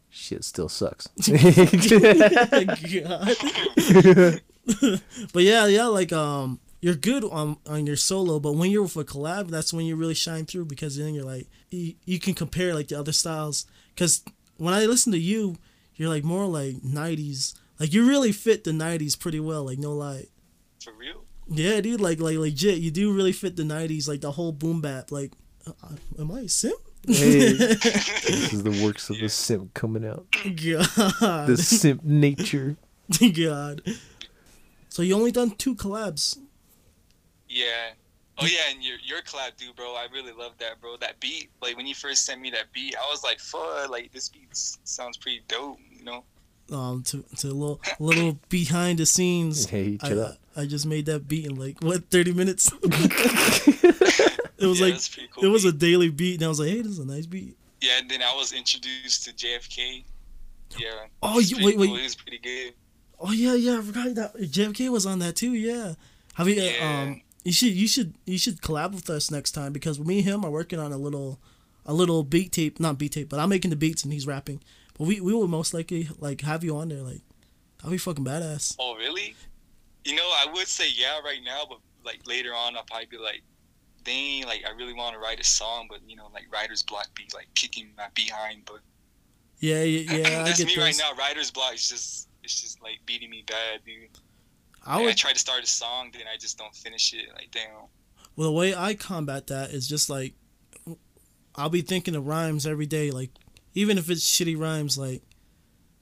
[0.10, 1.08] Shit still sucks.
[1.18, 1.30] God.
[5.34, 8.98] but yeah, yeah, like um, you're good on on your solo, but when you're with
[8.98, 12.34] a collab, that's when you really shine through because then you're like you, you can
[12.34, 13.66] compare like the other styles.
[13.94, 14.24] Because
[14.58, 15.58] when I listen to you,
[15.96, 17.56] you're like more like '90s.
[17.80, 19.66] Like you really fit the '90s pretty well.
[19.66, 20.26] Like no lie.
[20.84, 21.24] For real.
[21.48, 22.02] Yeah, dude.
[22.02, 24.08] Like like legit, you do really fit the '90s.
[24.08, 25.12] Like the whole boom bap.
[25.12, 25.32] Like,
[25.68, 26.80] uh, am I a simp?
[27.08, 30.26] Hey, this is the works of the simp coming out.
[30.44, 31.48] God.
[31.48, 32.76] The simp nature.
[33.36, 33.82] God.
[34.90, 36.38] So you only done two collabs.
[37.48, 37.92] Yeah.
[38.42, 39.96] Oh yeah, and your your collab, dude, bro.
[39.96, 40.96] I really love that, bro.
[40.98, 44.14] That beat, like when you first sent me that beat, I was like, "Fuck!" Like
[44.14, 46.24] this beat sounds pretty dope, you know?
[46.72, 49.66] Um, to to a little little behind the scenes.
[49.66, 50.38] Hey, I, chill out.
[50.56, 52.72] I just made that beat in like what thirty minutes.
[54.62, 55.44] It was yeah, like cool.
[55.46, 57.58] it was a daily beat, and I was like, hey, this is a nice beat.
[57.82, 58.00] yeah.
[58.00, 60.04] And then I was introduced to JFK.
[60.78, 60.88] Yeah.
[61.24, 61.88] Oh, you- wait, wait.
[61.88, 61.98] cool.
[61.98, 62.74] It was pretty good.
[63.20, 65.54] Oh yeah, yeah, I forgot that JFK was on that too.
[65.54, 65.96] Yeah,
[66.36, 66.56] have you?
[66.56, 67.04] Yeah.
[67.04, 70.26] Um, you should you should you should collab with us next time because me and
[70.28, 71.40] him are working on a little
[71.86, 74.62] a little beat tape, not beat tape, but I'm making the beats and he's rapping.
[74.98, 77.02] But we we will most likely like have you on there.
[77.02, 77.22] Like,
[77.78, 78.76] that'll be fucking badass.
[78.80, 79.36] Oh really?
[80.06, 83.18] You know, I would say yeah right now, but like later on, I'll probably be
[83.18, 83.42] like,
[84.04, 87.08] dang, like I really want to write a song, but you know, like writer's block
[87.16, 88.64] be like kicking my behind.
[88.66, 88.80] But
[89.60, 90.42] Yeah, yeah, yeah.
[90.42, 90.84] I that's get me those.
[90.84, 91.16] right now.
[91.18, 94.10] Writer's block is just it's just like beating me bad, dude.
[94.86, 97.30] I Like, I try to start a song, then I just don't finish it.
[97.36, 97.88] Like damn.
[98.36, 100.34] Well, the way I combat that is just like
[101.56, 103.32] I'll be thinking of rhymes every day, like
[103.74, 105.22] even if it's shitty rhymes, like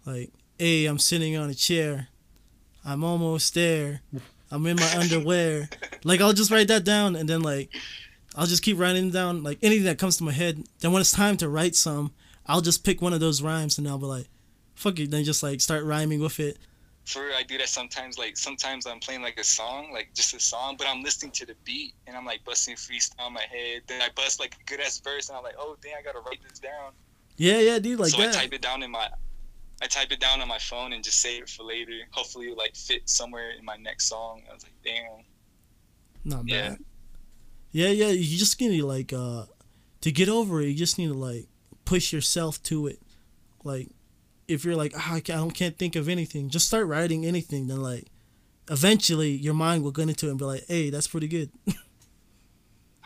[0.05, 2.07] like hey, I'm sitting on a chair,
[2.86, 4.01] I'm almost there,
[4.51, 5.69] I'm in my underwear.
[6.03, 7.69] Like I'll just write that down, and then like
[8.36, 10.63] I'll just keep writing down like anything that comes to my head.
[10.79, 12.13] Then when it's time to write some,
[12.45, 14.27] I'll just pick one of those rhymes, and I'll be like,
[14.75, 16.57] fuck it, then just like start rhyming with it.
[17.05, 18.17] For I do that sometimes.
[18.17, 21.45] Like sometimes I'm playing like a song, like just a song, but I'm listening to
[21.45, 23.83] the beat and I'm like busting freestyle in my head.
[23.88, 26.19] Then I bust like a good ass verse, and I'm like, oh dang, I gotta
[26.19, 26.91] write this down.
[27.38, 28.36] Yeah, yeah, dude, like so that.
[28.36, 29.10] I type it down in my,
[29.81, 31.93] I type it down on my phone and just save it for later.
[32.11, 34.41] Hopefully, it like fit somewhere in my next song.
[34.49, 35.23] I was like, damn.
[36.25, 36.69] Not Yeah.
[36.69, 36.79] bad.
[37.71, 38.07] Yeah, yeah.
[38.09, 39.45] You just need to like uh
[40.01, 40.67] to get over it.
[40.69, 41.47] You just need to like
[41.85, 42.99] push yourself to it.
[43.63, 43.89] Like
[44.47, 47.67] if you're like I can't, I don't can't think of anything, just start writing anything.
[47.67, 48.07] Then like
[48.69, 51.51] eventually your mind will get into it and be like, hey, that's pretty good.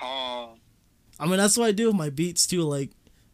[0.02, 0.60] Um,
[1.20, 2.62] I mean that's what I do with my beats too.
[2.64, 2.92] Like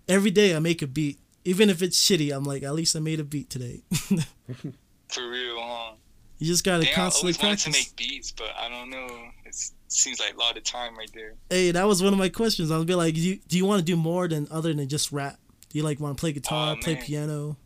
[0.10, 2.36] every day I make a beat, even if it's shitty.
[2.36, 3.82] I'm like at least I made a beat today.
[3.90, 5.94] for real, huh?
[6.40, 7.88] you just gotta Damn, I constantly always wanted to practice.
[7.90, 9.08] make beats, but I don't know.
[9.46, 9.56] It
[9.88, 11.34] seems like a lot of time right there.
[11.50, 12.70] Hey, that was one of my questions.
[12.70, 14.88] I was be like, do you, do you want to do more than other than
[14.90, 15.40] just rap?
[15.70, 17.04] Do you like want to play guitar, Aw, play man.
[17.04, 17.58] piano?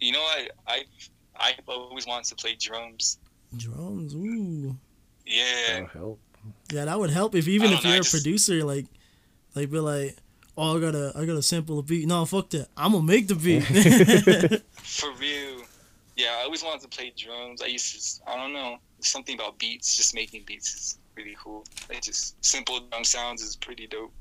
[0.00, 0.84] You know, I I
[1.36, 3.18] I've always wanted to play drums.
[3.56, 4.76] Drums, ooh.
[5.26, 5.82] Yeah.
[5.82, 6.20] Oh, help.
[6.72, 8.86] Yeah, that would help if even if know, you're I a just- producer, like,
[9.54, 10.16] like be like,
[10.58, 12.06] oh, I gotta, I gotta sample a beat.
[12.06, 12.68] No, fuck that.
[12.76, 13.62] I'm gonna make the beat.
[14.82, 15.62] For real.
[16.16, 17.62] Yeah, I always wanted to play drums.
[17.62, 21.64] I used to, I don't know, something about beats, just making beats is really cool.
[21.88, 24.12] Like just simple drum sounds is pretty dope.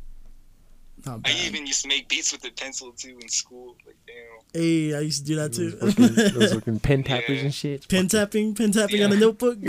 [1.06, 3.76] Not I even used to make beats with a pencil too in school.
[3.86, 4.15] Like damn.
[4.62, 5.91] hey, I used to do that Those too.
[5.91, 7.43] fucking, those fucking pen tappers Yeah.
[7.45, 7.88] and shit.
[7.88, 9.60] pen tapping, pen tapping on a notebook.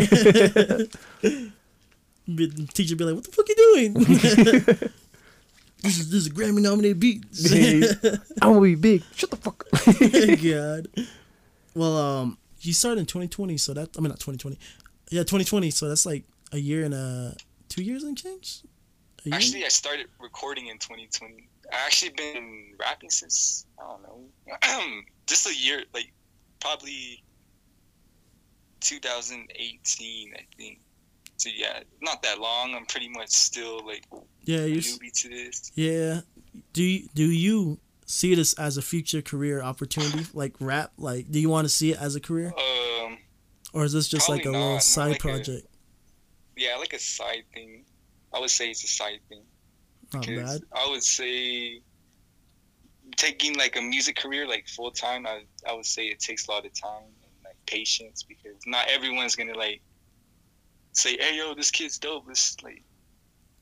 [2.35, 3.95] Be- Teacher be like, "What the fuck you doing?"
[5.83, 7.25] This is this is a Grammy nominated beat.
[8.43, 9.03] I'm gonna be big.
[9.15, 9.85] Shut the fuck up.
[10.97, 11.07] God.
[11.75, 14.59] Well, um, he started in 2020, so that I mean not 2020.
[15.11, 15.71] Yeah, 2020.
[15.71, 17.37] So that's like a year and a
[17.69, 18.63] two years and change.
[19.25, 19.35] Year?
[19.35, 21.49] Actually, I started recording in 2020.
[21.73, 26.13] I actually been rapping since I don't know, just a year, like
[26.61, 27.23] probably
[28.81, 30.81] 2018, I think.
[31.37, 32.75] So yeah, not that long.
[32.75, 34.05] I'm pretty much still like
[34.49, 34.81] yeah, you're.
[34.81, 35.71] newbie to this.
[35.75, 36.21] Yeah.
[36.73, 40.93] Do you, do you see this as a future career opportunity, like rap?
[40.97, 42.53] Like, do you want to see it as a career?
[42.57, 43.19] Um,
[43.75, 45.67] or is this just like a Probably little side like a- project?
[46.57, 47.85] Yeah, like a side thing.
[48.35, 49.43] I would say it's a side thing.
[50.15, 50.63] Not bad.
[50.73, 51.83] I would say
[53.17, 55.27] taking like a music career like full time.
[55.27, 58.87] I I would say it takes a lot of time and like patience because not
[58.89, 59.83] everyone's gonna like
[60.93, 62.83] say, "Hey, yo, this kid's dope." This like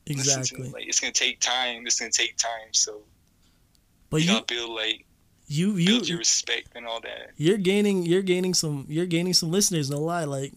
[0.09, 0.69] Exactly.
[0.69, 1.85] Like it's gonna take time.
[1.85, 2.71] It's gonna take time.
[2.73, 3.01] So
[4.09, 5.05] But you you build like
[5.47, 7.31] you you build your respect and all that.
[7.37, 9.89] you're gaining you're gaining some you're gaining some listeners.
[9.89, 10.53] No lie, like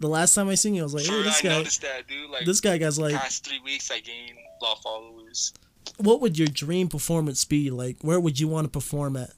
[0.00, 2.06] the last time I seen you, I was like, hey, this I guy, noticed that,
[2.08, 2.30] dude.
[2.30, 5.52] Like this guy guy's like, past three weeks, I gained a lot of followers.
[5.98, 7.70] what would your dream performance be?
[7.70, 9.30] Like, where would you want to perform at?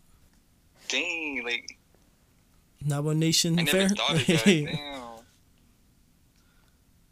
[0.89, 1.77] Dang, like
[2.85, 3.89] Nabo Nation I never Fair.
[3.91, 4.45] thought of that.
[4.45, 5.03] Damn.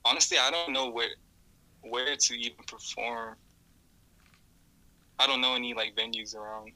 [0.05, 1.09] Honestly, I don't know where
[1.88, 3.37] where to even perform.
[5.18, 6.73] I don't know any like venues around.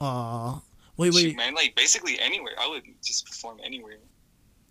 [0.00, 0.60] Aw,
[0.96, 1.36] wait, Shoot, wait.
[1.36, 2.54] man, like basically anywhere.
[2.58, 3.98] I would just perform anywhere.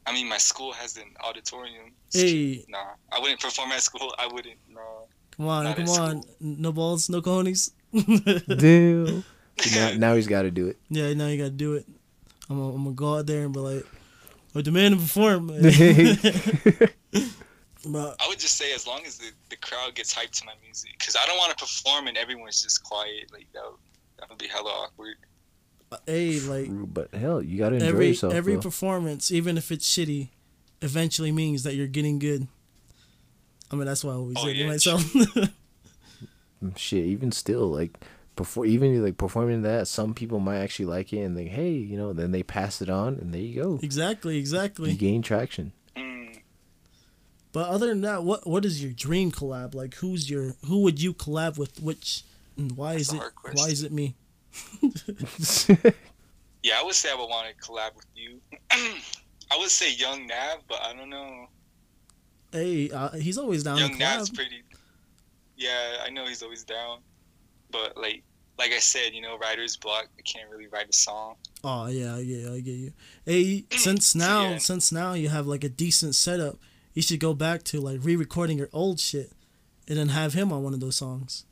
[0.07, 1.91] I mean, my school has an auditorium.
[2.11, 2.79] Hey, Nah,
[3.11, 4.13] I wouldn't perform at school.
[4.17, 4.57] I wouldn't.
[4.67, 5.07] No.
[5.37, 6.23] come on, Not come at on.
[6.41, 7.71] No balls, no cojones.
[8.57, 9.23] Damn.
[9.75, 10.77] now, now he's got to do it.
[10.89, 11.85] yeah, now you gotta do it.
[12.49, 13.85] I'm gonna, I'm gonna go out there and be like,
[14.55, 15.49] I demand to perform.
[17.91, 20.53] but I would just say as long as the, the crowd gets hyped to my
[20.63, 23.31] music, because I don't want to perform and everyone's just quiet.
[23.31, 23.79] Like that, would,
[24.19, 25.15] that would be hella awkward.
[26.05, 28.33] hey, like True, but hell, you got to enjoy every yourself.
[28.33, 28.61] every bro.
[28.61, 30.29] performance, even if it's shitty,
[30.81, 32.47] eventually means that you're getting good.
[33.71, 35.13] I mean, that's why I always Oh, say to myself.
[36.63, 37.97] Mm, shit, even still, like
[38.35, 41.97] before, even like performing that, some people might actually like it and think, hey, you
[41.97, 43.79] know, then they pass it on, and there you go.
[43.81, 44.89] exactly, exactly.
[44.89, 45.07] You exactly.
[45.09, 45.71] gain traction.
[47.51, 49.73] But other than that, what what is your dream collab?
[49.73, 51.81] Like, who's your who would you collab with?
[51.81, 52.23] Which
[52.57, 53.21] and why That's is it
[53.53, 54.15] why is it me?
[56.63, 58.39] yeah, I would say I would want to collab with you.
[58.71, 61.47] I would say Young Nav, but I don't know.
[62.51, 64.63] Hey, uh, he's always down Young Nav's pretty.
[65.57, 66.99] Yeah, I know he's always down,
[67.71, 68.23] but like
[68.57, 70.07] like I said, you know, writer's block.
[70.17, 71.35] I can't really write a song.
[71.63, 72.93] Oh yeah, yeah, I get you.
[73.25, 74.57] Hey, since now Yeah.
[74.57, 76.57] since now you have like a decent setup,
[76.99, 79.31] you should go back to like re-recording your old shit,
[79.87, 81.45] and then have him on one of those songs.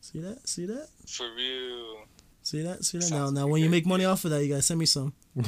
[0.00, 0.48] See that?
[0.48, 0.88] See that?
[1.06, 1.98] For real.
[2.42, 2.84] See that?
[2.84, 3.04] See that?
[3.04, 5.12] Sounds now, now when you make money off of that, you gotta send me some.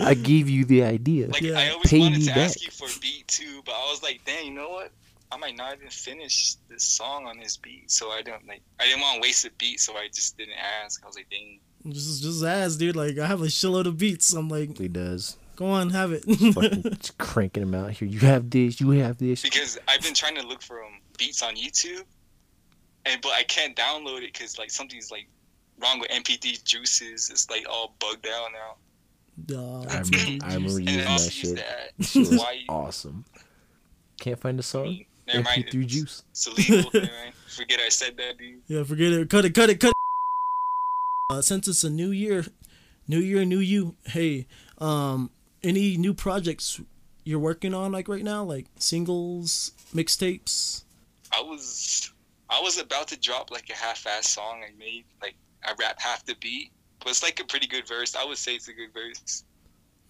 [0.00, 1.28] I gave you the idea.
[1.28, 1.58] Like Yeah.
[1.58, 2.36] I always Pay wanted me to back.
[2.50, 4.90] ask you for a beat too, but I was like, dang, you know what?
[5.32, 8.60] I might not even finish this song on this beat, so I don't like.
[8.78, 11.02] I didn't want to waste a beat, so I just didn't ask.
[11.02, 11.60] I was like, dang.
[11.94, 12.94] Just just ask, dude.
[12.94, 14.34] Like I have a shitload of beats.
[14.34, 15.37] I'm like, he does.
[15.58, 16.22] Go on, have it.
[16.54, 18.06] Fucking just cranking them out here.
[18.06, 18.80] You have this.
[18.80, 19.42] You have this.
[19.42, 22.04] because I've been trying to look for um, beats on YouTube,
[23.04, 25.26] and but I can't download it because like something's like
[25.82, 27.28] wrong with MP3 juices.
[27.28, 28.76] It's like all bugged out now.
[29.46, 31.56] Dawg, I it's remember, I remember And using that shit.
[31.56, 31.90] that.
[31.98, 32.62] That shit was Why?
[32.68, 33.24] awesome.
[34.20, 34.84] Can't find the song.
[34.84, 35.64] mean, never mind.
[35.64, 36.22] MP3 It's, juice.
[36.30, 36.90] it's illegal.
[36.94, 37.34] never mind.
[37.48, 38.60] Forget I said that, dude.
[38.68, 39.28] Yeah, forget it.
[39.28, 39.54] Cut it.
[39.56, 39.80] Cut it.
[39.80, 39.94] Cut it.
[41.30, 42.44] Uh, since it's a new year,
[43.08, 43.96] new year, new you.
[44.06, 44.46] Hey,
[44.78, 45.30] um,
[45.62, 46.80] any new projects
[47.24, 50.84] you're working on like right now, like singles, mixtapes?
[51.32, 52.12] I was
[52.50, 55.04] I was about to drop like a half-ass song I made.
[55.20, 58.16] Like I rap half the beat, but it's like a pretty good verse.
[58.16, 59.44] I would say it's a good verse.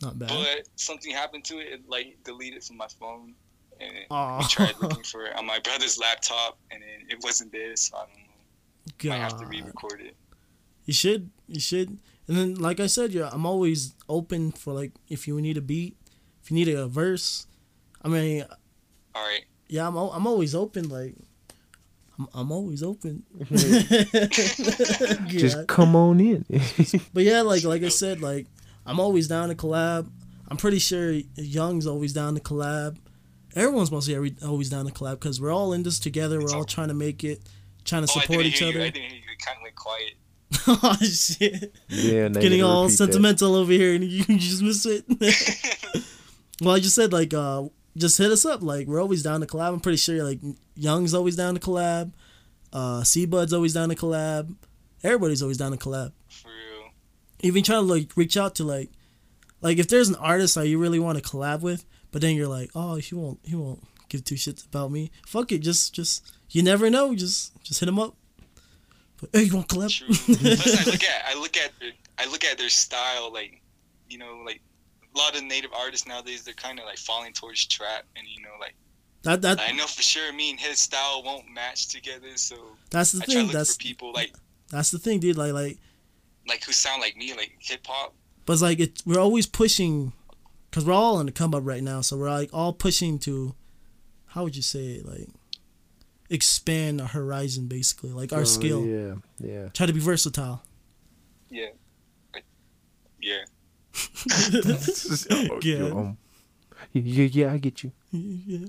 [0.01, 0.29] Not bad.
[0.29, 1.73] But something happened to it.
[1.73, 3.35] It like deleted from my phone,
[3.81, 7.75] and I tried looking for it on my brother's laptop, and it, it wasn't there.
[7.75, 9.11] So I don't know.
[9.11, 10.15] Might have to re-record it.
[10.87, 11.31] You should.
[11.49, 11.99] You should.
[12.29, 15.63] And then, like I said, yeah, I'm always open for like if you need a
[15.63, 15.97] beat,
[16.43, 17.47] if you need a verse.
[18.03, 18.45] I mean,
[19.15, 19.45] All right.
[19.69, 20.89] yeah, I'm I'm always open.
[20.91, 21.15] Like,
[22.19, 23.23] I'm I'm always open.
[25.29, 26.45] Just come on in.
[27.13, 28.47] But yeah, like like I said, like
[28.87, 30.11] I'm always down to collab.
[30.49, 32.97] I'm pretty sure Young's always down to collab.
[33.55, 36.41] Everyone's mostly every, always down to collab because we're all in this together.
[36.41, 37.41] We're all trying to make it,
[37.85, 38.79] trying to Oh, I support didn't each hear you.
[38.79, 38.91] I other.
[38.93, 39.37] didn't hear you.
[39.45, 40.13] Kind of went quiet.
[40.69, 41.75] Oh shit!
[41.89, 43.05] yeah, now Getting all repeat that.
[43.13, 45.05] sentimental over here, and you just miss it.
[46.63, 47.65] well, I just said like, uh,
[47.97, 48.63] just hit us up.
[48.63, 49.73] Like we're always down to collab.
[49.75, 50.41] I'm pretty sure like
[50.77, 52.13] Young's always down to collab.
[52.73, 54.55] Uh, Seabud's always down to collab.
[55.03, 56.13] Everybody's always down to collab.
[56.29, 56.91] For real.
[57.41, 58.91] even trying to like reach out to like
[59.61, 62.49] like if there's an artist that you really want to collab with but then you're
[62.49, 66.31] like oh he won't he won't give two shits about me fuck it just just
[66.51, 68.18] you never know just just hit him up but
[69.33, 70.07] hey you want to collab True.
[70.09, 73.33] Plus, I look at I look at their, I look at their style.
[73.33, 73.61] Like,
[74.09, 74.61] you know, like
[75.15, 78.43] a lot of native artists nowadays, they're kind of like falling towards trap, and you
[78.43, 78.75] know, like
[79.23, 82.37] that that I know for sure me and his style won't match together.
[82.37, 82.57] So
[82.91, 84.33] that's the I thing that's for people like
[84.71, 85.79] that's the thing dude like like
[86.49, 88.15] like who sound like me, like hip hop.
[88.47, 90.13] but it's like it, we're always pushing,
[90.73, 92.01] cause we're all on the come up right now.
[92.01, 93.55] So we're like all pushing to,
[94.29, 95.29] how would you say it, like,
[96.31, 98.85] expand our horizon basically, like our Oh, skill.
[98.85, 99.69] Yeah, yeah.
[99.71, 100.63] Try to be versatile.
[101.51, 101.69] Yeah.
[103.21, 103.45] Yeah.
[105.31, 105.85] Oh, Yeah.
[105.87, 106.19] um,
[106.93, 107.91] yeah, yeah, I get you.
[108.13, 108.67] yeah.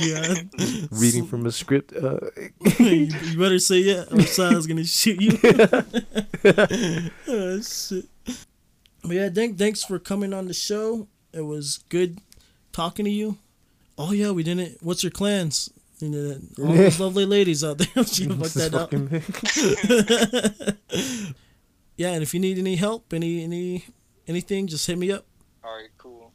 [0.00, 0.34] yeah.
[0.90, 1.92] Reading from a script.
[1.94, 2.18] Uh,
[2.78, 5.38] you, you better say yeah, or Sal's gonna shoot you.
[7.28, 8.06] oh, shit.
[9.02, 11.08] But yeah, thank, thanks for coming on the show.
[11.32, 12.18] It was good
[12.72, 13.38] talking to you.
[13.96, 14.82] Oh yeah, we didn't.
[14.82, 15.70] What's your clans?
[16.00, 18.04] You know, all those lovely ladies out there.
[18.04, 18.92] she fucked that up.
[21.96, 23.84] Yeah, and if you need any help, any any
[24.26, 25.24] anything, just hit me up.
[25.62, 25.90] All right.
[25.96, 26.32] Cool.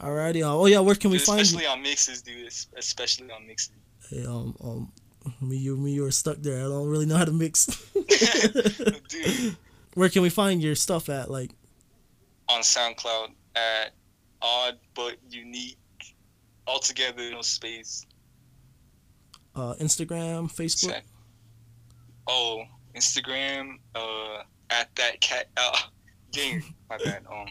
[0.00, 0.42] Alrighty.
[0.42, 1.42] Oh yeah, where can we Dude, find you?
[1.42, 2.50] Especially on mixes, dude.
[2.76, 3.72] Especially on mixes.
[4.08, 4.92] Hey, um, um,
[5.40, 6.60] me, you, me, you are stuck there.
[6.60, 7.66] I don't really know how to mix.
[9.08, 9.56] dude,
[9.94, 11.30] Where can we find your stuff at?
[11.30, 11.52] Like,
[12.48, 13.92] on SoundCloud at
[14.40, 15.76] odd but unique,
[16.66, 18.04] altogether no space.
[19.54, 20.90] uh, Instagram, Facebook.
[20.90, 21.04] Set.
[22.26, 22.62] Oh,
[22.96, 23.78] Instagram.
[23.94, 25.48] Uh, at that cat.
[25.56, 25.76] Uh,
[26.32, 27.24] dang, my bad.
[27.30, 27.46] Um,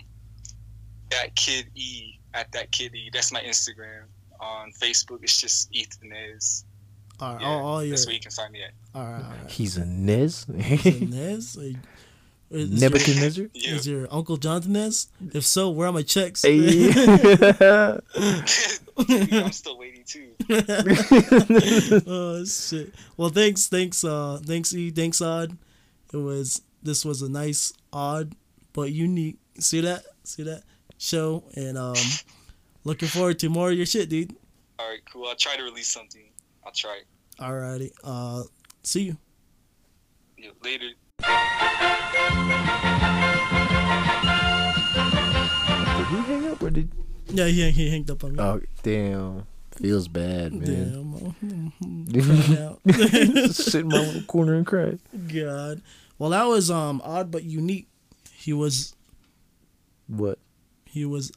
[1.11, 2.19] that kid E.
[2.33, 3.09] At that kid E.
[3.13, 4.03] That's my Instagram.
[4.39, 6.65] On Facebook, it's just Ethan Nez.
[7.19, 8.71] All right, Yeah, all, all your, that's where you can find me at.
[8.95, 9.51] all right, all right.
[9.51, 10.47] He's a Nez.
[10.47, 11.55] Nez?
[11.55, 11.75] Like,
[12.49, 13.75] is, is your, Yeah.
[13.75, 15.09] is your uncle Jonathan Nez?
[15.31, 16.41] If so, where are my checks?
[16.41, 16.89] Hey.
[19.07, 20.31] Dude, I'm still waiting too.
[22.07, 22.93] oh shit.
[23.17, 25.57] Well, thanks, thanks, uh, thanks E, thanks Odd.
[26.13, 28.33] It was this was a nice, odd,
[28.73, 29.37] but unique.
[29.59, 30.03] See that?
[30.23, 30.63] See that
[30.97, 31.43] show?
[31.55, 31.95] And um,
[32.83, 34.35] looking forward to more of your shit, dude.
[34.79, 35.27] All right, cool.
[35.27, 36.23] I'll try to release something.
[36.65, 37.01] I'll try.
[37.39, 37.91] Alrighty.
[38.03, 38.43] Uh,
[38.83, 39.17] see you.
[40.37, 40.89] Yeah, later.
[45.97, 46.91] Did he hang up or did?
[47.33, 48.39] Yeah, he he hanged up on me.
[48.41, 51.33] Oh damn, feels bad, man.
[52.09, 52.81] Damn.
[53.51, 54.97] Sit in my little corner and cry.
[55.33, 55.81] God.
[56.19, 57.87] Well, that was um odd but unique.
[58.33, 58.95] He was
[60.07, 60.39] What?
[60.85, 61.31] he was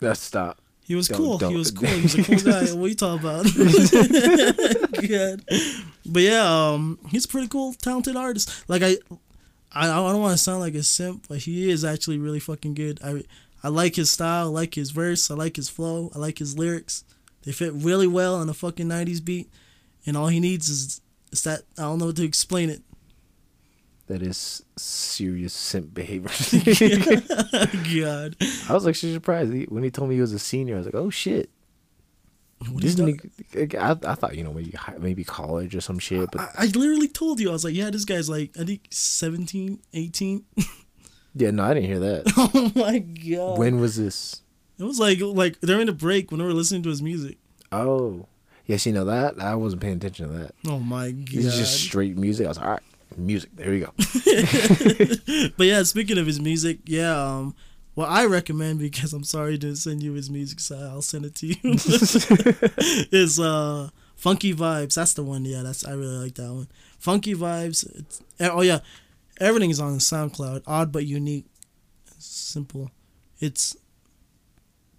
[0.00, 0.60] Let's stop.
[0.84, 1.38] he was Don't- cool.
[1.38, 1.50] don't.
[1.52, 1.88] He was cool.
[1.88, 2.64] He was a cool guy.
[2.74, 3.44] what are you talking about?
[5.08, 5.42] God.
[6.06, 8.64] But yeah, um, he's a pretty cool, talented artist.
[8.68, 8.96] Like I,
[9.72, 12.74] I, I don't want to sound like a simp, but he is actually really fucking
[12.74, 13.00] good.
[13.04, 13.22] I,
[13.62, 14.46] I like his style.
[14.46, 15.30] I like his verse.
[15.30, 16.10] I like his flow.
[16.14, 17.04] I like his lyrics.
[17.44, 19.50] They fit really well on a fucking '90s beat,
[20.06, 21.00] and all he needs is,
[21.32, 22.82] is that I don't know how to explain it.
[24.06, 26.30] That is serious simp behavior.
[27.94, 28.36] God.
[28.68, 30.74] I was actually surprised He- when he told me he was a senior.
[30.76, 31.50] I was like, oh shit.
[32.70, 33.04] What This is that?
[33.52, 36.64] nigga, I, I thought you know maybe maybe college or some shit, but I, I
[36.66, 40.44] literally told you I was like, yeah, this guy's like I think 17, 18.
[41.34, 42.32] yeah, no, I didn't hear that.
[42.36, 43.58] oh my god.
[43.58, 44.42] when was this?
[44.78, 47.36] it was like like during the break when we were listening to his music.
[47.72, 48.26] Oh,
[48.66, 50.54] yes, you know that I wasn't paying attention to that.
[50.66, 51.28] Oh my god.
[51.28, 52.46] This is just straight music.
[52.46, 52.82] I was like, all right,
[53.16, 53.50] music.
[53.56, 53.92] There we go.
[55.56, 57.54] but yeah, speaking of his music, yeah, um
[57.94, 61.34] what I recommend because I'm sorry to send you his music, so I'll send it
[61.36, 61.56] to you.
[63.10, 64.94] is uh Funky Vibes.
[64.94, 65.44] That's the one.
[65.44, 66.68] Yeah, that's I really like that one.
[67.00, 67.84] Funky Vibes.
[67.98, 68.78] It's, oh yeah,
[69.40, 70.62] everything is on SoundCloud.
[70.66, 71.46] Odd but unique.
[72.18, 72.90] Simple.
[73.40, 73.76] It's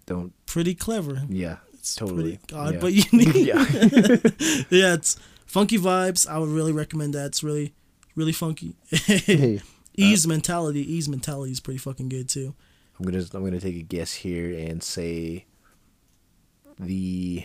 [0.06, 0.32] Don't.
[0.46, 1.22] pretty clever.
[1.28, 2.38] Yeah, It's totally.
[2.52, 2.80] odd yeah.
[2.80, 3.34] but unique.
[3.34, 3.64] yeah.
[4.70, 6.28] yeah, it's funky vibes.
[6.28, 7.26] I would really recommend that.
[7.26, 7.74] It's really,
[8.16, 8.76] really funky.
[8.90, 9.60] Hey,
[9.96, 10.80] Ease uh, mentality.
[10.80, 12.54] Ease mentality is pretty fucking good too.
[12.98, 15.46] I'm gonna I'm gonna take a guess here and say
[16.78, 17.44] the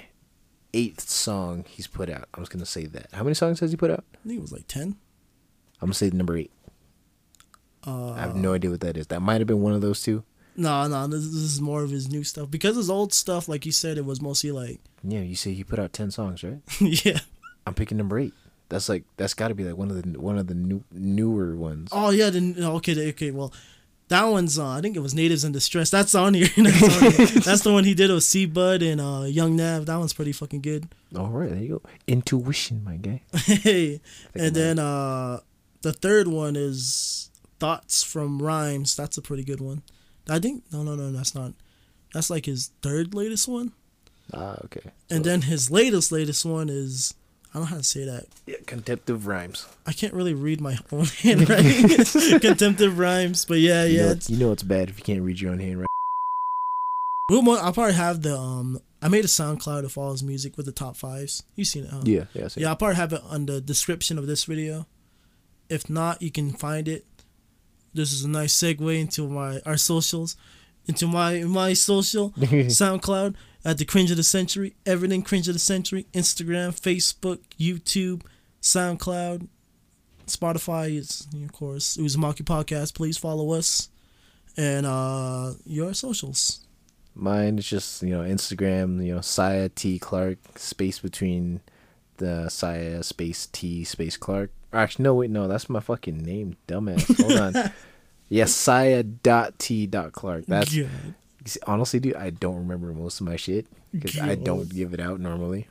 [0.73, 2.27] eighth song he's put out.
[2.33, 3.07] I was gonna say that.
[3.13, 4.03] How many songs has he put out?
[4.23, 4.95] I think it was like ten.
[5.81, 6.51] I'm gonna say the number eight.
[7.85, 9.07] Uh, I have no idea what that is.
[9.07, 10.23] That might have been one of those two.
[10.55, 13.65] no, no, this, this is more of his new stuff because his old stuff, like
[13.65, 16.59] you said, it was mostly like, Yeah, you say he put out ten songs, right?
[16.79, 17.19] yeah.
[17.67, 18.33] I'm picking number eight.
[18.69, 21.55] That's like that's got to be like one of the one of the new newer
[21.55, 21.89] ones.
[21.91, 23.29] Oh yeah, then okay, okay.
[23.29, 23.53] Well,
[24.07, 25.91] that one's uh, I think it was Natives in Distress.
[25.91, 26.47] That's on here.
[26.57, 27.27] That's, on here.
[27.45, 29.85] That's the one he did with C Bud and uh, Young Nav.
[29.85, 30.87] That one's pretty fucking good.
[31.15, 31.81] All right, there you go.
[32.07, 33.21] Intuition, my guy.
[33.33, 34.01] Hey,
[34.33, 35.41] and then uh,
[35.83, 37.14] the third one is
[37.59, 38.95] Thoughts from Rhymes.
[38.95, 39.81] That's a pretty good one.
[40.29, 41.53] I think no, no, no, that's not.
[42.13, 43.73] That's like his third latest one,
[44.33, 44.91] Ah, okay.
[45.09, 47.13] and then his latest latest one is
[47.53, 48.25] I don't know how to say that.
[48.45, 49.65] yeah, contemptive rhymes.
[49.85, 51.87] I can't really read my own handwriting.
[52.39, 54.01] Contemptive rhymes, but yeah, You yeah.
[54.05, 55.85] know, it's- you know it's bad if you can't read your own handwriting.
[57.29, 58.79] Well, I'll probably have the um.
[59.01, 61.43] I made a SoundCloud of all his music with the top fives.
[61.55, 62.01] You've seen it, huh?
[62.05, 62.47] Yeah, yeah.
[62.55, 64.87] Yeah, I'll probably have it on the description of this video.
[65.69, 67.05] If not, you can find it.
[67.95, 70.35] This is a nice segue into my our socials,
[70.85, 75.59] into my my social SoundCloud at the Cringe of the Century, everything Cringe of the
[75.59, 78.21] Century, Instagram, Facebook, YouTube,
[78.61, 79.47] SoundCloud,
[80.27, 82.93] Spotify is of course Uzumaki Podcast.
[82.95, 83.89] Please follow us
[84.57, 86.65] and uh your socials.
[87.15, 89.05] Mine is just you know Instagram.
[89.05, 91.61] You know Saya T Clark space between
[92.17, 94.51] the Saya space T space Clark.
[94.75, 97.21] Actually, no wait, no, that's my fucking name, dumbass.
[97.21, 97.71] Hold on.
[98.27, 100.45] Yes, Saya dot T dot Clark.
[100.47, 100.89] That's God.
[101.67, 102.15] honestly, dude.
[102.15, 105.67] I don't remember most of my shit because I don't give it out normally.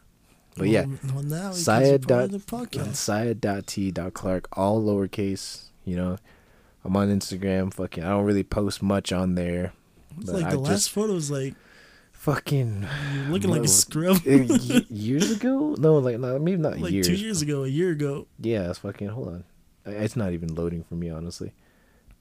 [0.56, 2.94] But yeah, Well, well, now Saya dot of the podcast.
[2.94, 5.64] Saya dot T dot Clark, all lowercase.
[5.84, 6.16] You know,
[6.84, 7.74] I'm on Instagram.
[7.74, 9.72] Fucking, I don't really post much on there.
[10.20, 11.54] It's like I the last photo was like
[12.24, 14.16] fucking you're looking like a scrub.
[14.26, 14.30] Uh,
[14.88, 15.74] years ago?
[15.78, 17.06] No, like no, maybe not like years.
[17.06, 18.26] two years ago, a year ago.
[18.40, 19.08] Yeah, it's fucking.
[19.08, 19.44] Hold on,
[19.84, 21.52] it's not even loading for me, honestly.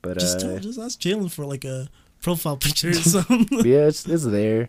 [0.01, 1.87] But Just, uh, just ask Jalen for like a
[2.21, 3.47] profile picture or something.
[3.65, 4.67] yeah, it's it's there,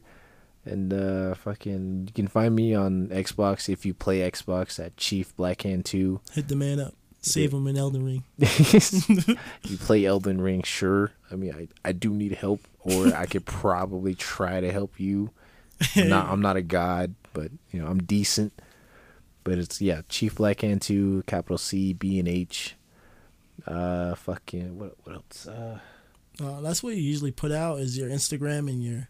[0.64, 5.36] and uh, fucking, you can find me on Xbox if you play Xbox at Chief
[5.36, 6.20] Blackhand Two.
[6.32, 6.94] Hit the man up.
[7.24, 8.24] Save him in Elden Ring.
[8.38, 11.12] you play Elden Ring, sure.
[11.30, 15.30] I mean, I I do need help, or I could probably try to help you.
[15.96, 18.52] I'm not I'm not a god, but you know I'm decent.
[19.42, 22.76] But it's yeah, Chief Blackhand two, capital C B and H.
[23.66, 25.46] Uh, fucking what what else?
[25.46, 25.78] Uh,
[26.42, 29.08] Uh, that's what you usually put out is your Instagram and your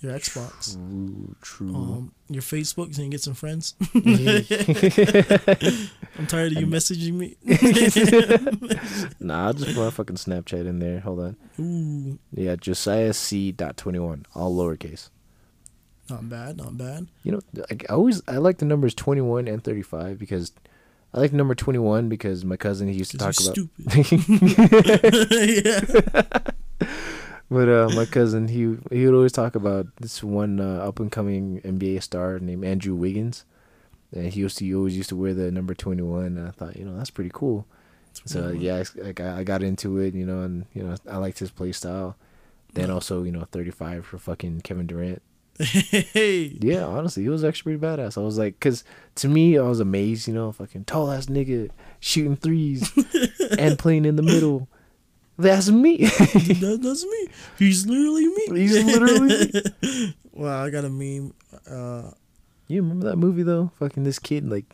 [0.00, 0.74] your Xbox.
[0.74, 1.74] true, true.
[1.74, 3.74] Um, your Facebook so you can get some friends.
[3.94, 5.90] Mhm.
[6.18, 7.36] I'm tired of you messaging me.
[9.20, 11.00] nah, I'll just put my fucking Snapchat in there.
[11.00, 11.36] Hold on.
[11.58, 13.50] Ooh, Yeah, Josiah C.
[13.52, 15.10] dot twenty one, all lowercase.
[16.10, 17.08] not bad, not bad.
[17.24, 17.40] You know,
[17.70, 20.52] I always I like the numbers twenty one and thirty five because
[21.12, 23.54] I like the number twenty one because my cousin he used to talk about.
[23.56, 23.70] stupid.
[25.64, 25.80] yeah.
[27.54, 31.10] But uh, my cousin he he would always talk about this one uh, up and
[31.10, 33.44] coming NBA star named Andrew Wiggins,
[34.12, 36.36] and he used to he always used to wear the number twenty one.
[36.38, 37.66] And I thought you know that's pretty cool.
[38.26, 41.18] So yeah, I, like I I got into it, you know, and you know I
[41.18, 42.16] liked his play style.
[42.72, 45.22] Then also you know thirty five for fucking Kevin Durant.
[45.58, 48.18] Hey, Yeah, honestly, he was actually pretty badass.
[48.18, 48.82] I was like, cause
[49.16, 52.90] to me, I was amazed, you know, fucking tall ass nigga shooting threes
[53.58, 54.68] and playing in the middle.
[55.36, 55.96] That's me.
[56.06, 57.28] that, that's me.
[57.58, 58.60] He's literally me.
[58.60, 59.50] He's literally
[59.82, 60.14] me.
[60.32, 61.32] Wow, I got a meme.
[61.70, 62.10] Uh,
[62.66, 63.70] You remember that movie though?
[63.78, 64.64] Fucking this kid, like,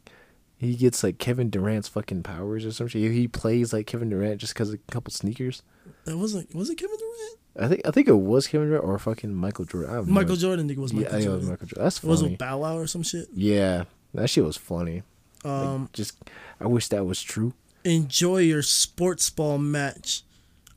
[0.56, 3.12] he gets like Kevin Durant's fucking powers or some shit.
[3.12, 5.62] He plays like Kevin Durant just because of a couple sneakers.
[6.06, 7.38] that wasn't was it Kevin Durant?
[7.58, 9.90] I think I think it was Kevin Durant or fucking Michael Jordan.
[9.90, 10.36] I have no Michael.
[10.36, 10.64] Jordan.
[10.64, 11.40] I think it was Michael yeah, it Jordan.
[11.40, 11.84] was Michael Jordan.
[11.84, 12.30] That's It was funny.
[12.32, 13.28] with Bow Wow or some shit.
[13.34, 13.84] yeah,
[14.14, 15.02] that shit was funny.
[15.44, 16.16] Like, Um, just
[16.58, 17.52] I wish that was true.
[17.84, 20.22] enjoy your sports ball match.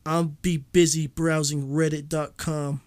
[0.06, 2.82] I'll be busy browsing Reddit.com.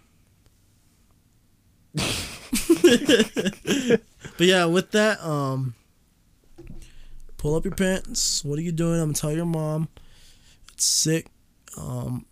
[1.94, 5.74] but yeah, with that, um,
[7.38, 8.44] pull up your pants.
[8.44, 9.00] What are you doing?
[9.00, 9.88] I'm gonna tell your mom.
[10.74, 11.28] It's sick.
[11.78, 12.26] Um,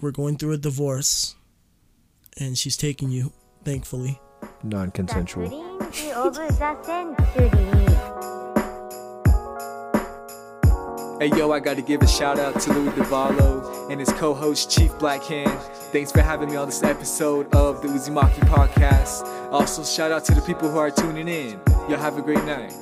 [0.00, 1.34] we're going through a divorce,
[2.38, 3.32] and she's taking you.
[3.64, 4.18] Thankfully.
[4.64, 5.50] Non-consensual.
[11.22, 14.90] Hey yo, I gotta give a shout out to Louis DeValo and his co-host Chief
[14.94, 15.56] Blackhand.
[15.92, 19.22] Thanks for having me on this episode of the Uzumaki Podcast.
[19.52, 21.60] Also, shout out to the people who are tuning in.
[21.88, 22.74] Y'all have a great night.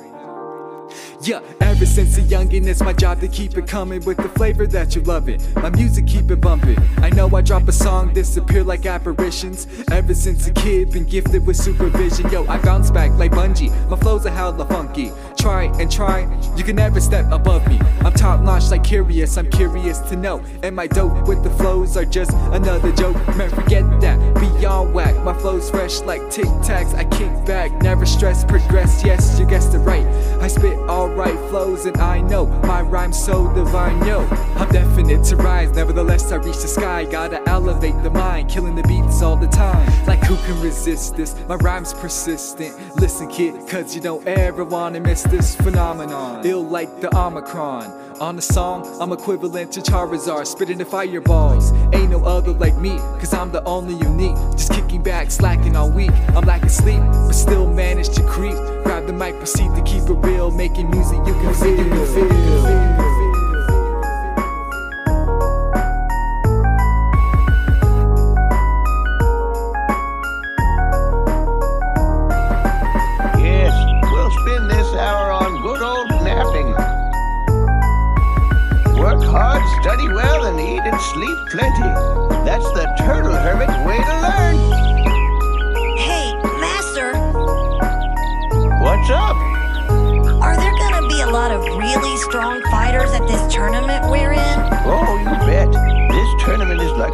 [1.21, 1.41] Yeah,
[1.81, 4.95] ever since a youngin', it's my job to keep it coming with the flavor that
[4.95, 5.41] you love it.
[5.55, 6.77] My music keep it bumping.
[6.97, 9.65] I know I drop a song, disappear like apparitions.
[9.91, 12.29] Ever since a kid, been gifted with supervision.
[12.29, 13.71] Yo, I bounce back like bungee.
[13.89, 15.11] My flows are hella funky.
[15.39, 17.79] Try and try, you can never step above me.
[18.01, 20.43] I'm top notch like curious, I'm curious to know.
[20.61, 23.15] Am I dope with the flows or just another joke?
[23.35, 25.15] Man, forget that, beyond whack.
[25.23, 26.93] My flows fresh like tic tacs.
[26.93, 29.03] I kick back, never stress, progress.
[29.03, 30.05] Yes, you guessed it right.
[30.41, 34.05] I spit alright flows, and I know my rhyme's so divine.
[34.05, 34.19] Yo,
[34.57, 35.71] I'm definite to rise.
[35.71, 37.05] Nevertheless, I reach the sky.
[37.05, 39.87] Gotta elevate the mind, killing the beats all the time.
[40.05, 41.35] Like who can resist this?
[41.47, 42.75] My rhyme's persistent.
[42.97, 46.45] Listen, kid, cause you don't ever wanna miss this phenomenon.
[46.45, 48.10] Ill like the Omicron.
[48.21, 51.71] On the song, I'm equivalent to Charizard, spitting the fireballs.
[51.91, 54.35] Ain't no other like me, cause I'm the only unique.
[54.51, 56.11] Just kicking back, slacking all week.
[56.35, 58.53] I'm lacking sleep, but still manage to creep.
[58.83, 60.51] Grab the mic, proceed to keep it real.
[60.51, 61.75] Making music you can feel.
[61.75, 63.00] You can feel.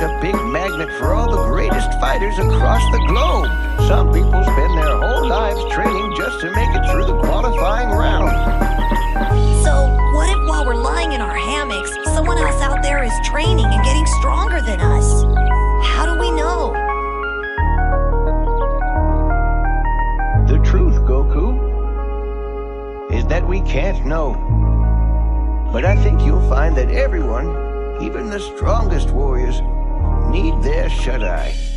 [0.08, 3.48] A big magnet for all the greatest fighters across the globe.
[3.88, 8.32] Some people spend their whole lives training just to make it through the qualifying round.
[9.64, 9.74] So,
[10.16, 13.84] what if while we're lying in our hammocks, someone else out there is training and
[13.84, 15.24] getting stronger than us?
[15.84, 16.72] How do we know?
[20.48, 21.58] The truth, Goku,
[23.12, 24.36] is that we can't know.
[25.74, 29.62] But I think you'll find that everyone, even the strongest warriors,
[30.32, 31.77] need their shut eye.